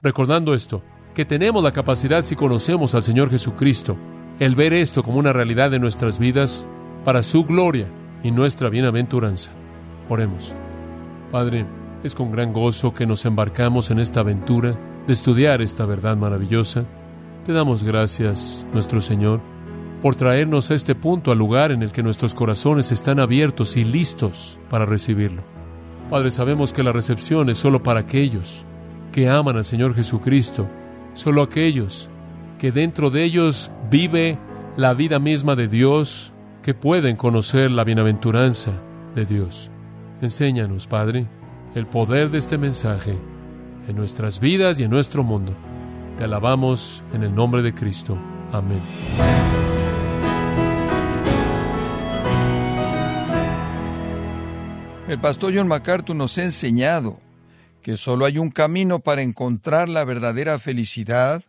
recordando 0.00 0.54
esto, 0.54 0.82
que 1.14 1.24
tenemos 1.24 1.62
la 1.62 1.72
capacidad 1.72 2.22
si 2.22 2.34
conocemos 2.36 2.94
al 2.94 3.04
Señor 3.04 3.30
Jesucristo, 3.30 3.96
el 4.40 4.56
ver 4.56 4.72
esto 4.72 5.02
como 5.02 5.18
una 5.18 5.32
realidad 5.32 5.70
de 5.70 5.78
nuestras 5.78 6.18
vidas 6.18 6.66
para 7.04 7.22
su 7.22 7.44
gloria 7.44 7.88
y 8.22 8.30
nuestra 8.30 8.68
bienaventuranza. 8.68 9.50
Oremos. 10.08 10.54
Padre, 11.30 11.66
es 12.02 12.14
con 12.14 12.30
gran 12.30 12.52
gozo 12.52 12.94
que 12.94 13.06
nos 13.06 13.24
embarcamos 13.24 13.90
en 13.90 13.98
esta 13.98 14.20
aventura 14.20 14.78
de 15.06 15.12
estudiar 15.12 15.62
esta 15.62 15.86
verdad 15.86 16.16
maravillosa. 16.16 16.84
Te 17.44 17.52
damos 17.52 17.82
gracias, 17.82 18.66
nuestro 18.72 19.00
Señor, 19.00 19.40
por 20.02 20.14
traernos 20.14 20.70
a 20.70 20.74
este 20.74 20.94
punto 20.94 21.32
al 21.32 21.38
lugar 21.38 21.72
en 21.72 21.82
el 21.82 21.92
que 21.92 22.02
nuestros 22.02 22.34
corazones 22.34 22.92
están 22.92 23.18
abiertos 23.18 23.76
y 23.76 23.84
listos 23.84 24.58
para 24.70 24.86
recibirlo. 24.86 25.42
Padre, 26.10 26.30
sabemos 26.30 26.72
que 26.72 26.82
la 26.82 26.92
recepción 26.92 27.50
es 27.50 27.58
solo 27.58 27.82
para 27.82 28.00
aquellos 28.00 28.64
que 29.12 29.28
aman 29.28 29.56
al 29.56 29.64
Señor 29.64 29.94
Jesucristo, 29.94 30.68
solo 31.14 31.42
aquellos 31.42 32.08
que 32.58 32.72
dentro 32.72 33.10
de 33.10 33.24
ellos 33.24 33.70
vive 33.90 34.38
la 34.76 34.94
vida 34.94 35.18
misma 35.18 35.56
de 35.56 35.68
Dios, 35.68 36.32
que 36.68 36.74
pueden 36.74 37.16
conocer 37.16 37.70
la 37.70 37.82
bienaventuranza 37.82 38.72
de 39.14 39.24
Dios. 39.24 39.70
Enséñanos, 40.20 40.86
Padre, 40.86 41.26
el 41.74 41.86
poder 41.86 42.28
de 42.28 42.36
este 42.36 42.58
mensaje 42.58 43.16
en 43.88 43.96
nuestras 43.96 44.38
vidas 44.38 44.78
y 44.78 44.82
en 44.82 44.90
nuestro 44.90 45.24
mundo. 45.24 45.56
Te 46.18 46.24
alabamos 46.24 47.02
en 47.14 47.22
el 47.22 47.34
nombre 47.34 47.62
de 47.62 47.72
Cristo. 47.72 48.18
Amén. 48.52 48.82
El 55.08 55.18
pastor 55.22 55.54
John 55.56 55.68
MacArthur 55.68 56.16
nos 56.16 56.36
ha 56.36 56.42
enseñado 56.42 57.18
que 57.80 57.96
solo 57.96 58.26
hay 58.26 58.36
un 58.36 58.50
camino 58.50 58.98
para 58.98 59.22
encontrar 59.22 59.88
la 59.88 60.04
verdadera 60.04 60.58
felicidad 60.58 61.42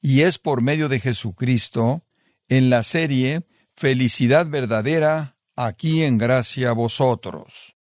y 0.00 0.22
es 0.22 0.38
por 0.38 0.62
medio 0.62 0.88
de 0.88 0.98
Jesucristo 0.98 2.00
en 2.48 2.70
la 2.70 2.82
serie 2.84 3.42
Felicidad 3.74 4.48
verdadera 4.48 5.36
aquí 5.56 6.02
en 6.02 6.18
gracia 6.18 6.70
a 6.70 6.72
vosotros. 6.72 7.76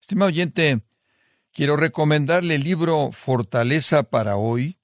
Estimado 0.00 0.28
oyente, 0.28 0.82
quiero 1.52 1.76
recomendarle 1.76 2.56
el 2.56 2.64
libro 2.64 3.10
Fortaleza 3.12 4.04
para 4.04 4.36
hoy, 4.36 4.78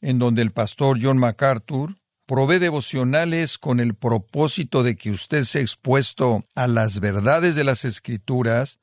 en 0.00 0.18
donde 0.18 0.42
el 0.42 0.52
pastor 0.52 0.98
John 1.00 1.18
MacArthur 1.18 1.96
provee 2.26 2.58
devocionales 2.58 3.58
con 3.58 3.80
el 3.80 3.94
propósito 3.94 4.82
de 4.82 4.96
que 4.96 5.10
usted 5.10 5.44
sea 5.44 5.62
expuesto 5.62 6.44
a 6.54 6.66
las 6.68 7.00
verdades 7.00 7.56
de 7.56 7.64
las 7.64 7.84
Escrituras 7.84 8.78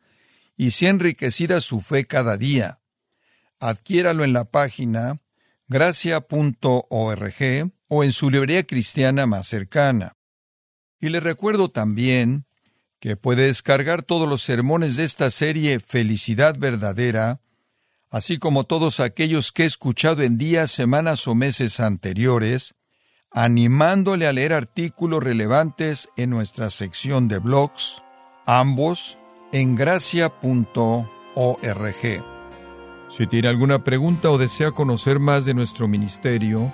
y 0.58 0.72
sea 0.72 0.90
enriquecida 0.90 1.62
su 1.62 1.80
fe 1.80 2.06
cada 2.06 2.36
día. 2.36 2.82
Adquiéralo 3.60 4.26
en 4.26 4.34
la 4.34 4.44
página 4.44 5.22
gracia.org 5.68 6.82
o 7.88 8.04
en 8.04 8.12
su 8.12 8.30
librería 8.30 8.64
cristiana 8.68 9.26
más 9.26 9.48
cercana. 9.48 10.17
Y 11.00 11.10
le 11.10 11.20
recuerdo 11.20 11.70
también 11.70 12.46
que 13.00 13.16
puede 13.16 13.44
descargar 13.44 14.02
todos 14.04 14.28
los 14.28 14.42
sermones 14.42 14.96
de 14.96 15.04
esta 15.04 15.30
serie 15.30 15.80
Felicidad 15.80 16.58
Verdadera, 16.58 17.42
así 18.10 18.40
como 18.40 18.64
todos 18.64 19.00
aquellos 19.00 19.52
que 19.52 19.64
he 19.64 19.68
escuchado 19.68 20.24
en 20.24 20.38
días, 20.38 20.72
semanas 20.72 21.28
o 21.28 21.36
meses 21.36 21.80
anteriores, 21.80 22.76
animándole 23.32 24.26
a 24.26 24.34
leer 24.34 24.54
artículos 24.54 25.24
relevantes 25.24 26.10
en 26.18 26.32
nuestra 26.32 26.72
sección 26.72 27.28
de 27.28 27.40
blogs, 27.40 28.02
ambos 28.46 29.18
en 29.52 29.76
gracia.org. 29.76 31.08
Si 33.10 33.28
tiene 33.28 33.48
alguna 33.48 33.84
pregunta 33.84 34.32
o 34.32 34.38
desea 34.38 34.72
conocer 34.72 35.20
más 35.20 35.46
de 35.46 35.54
nuestro 35.54 35.88
ministerio, 35.88 36.74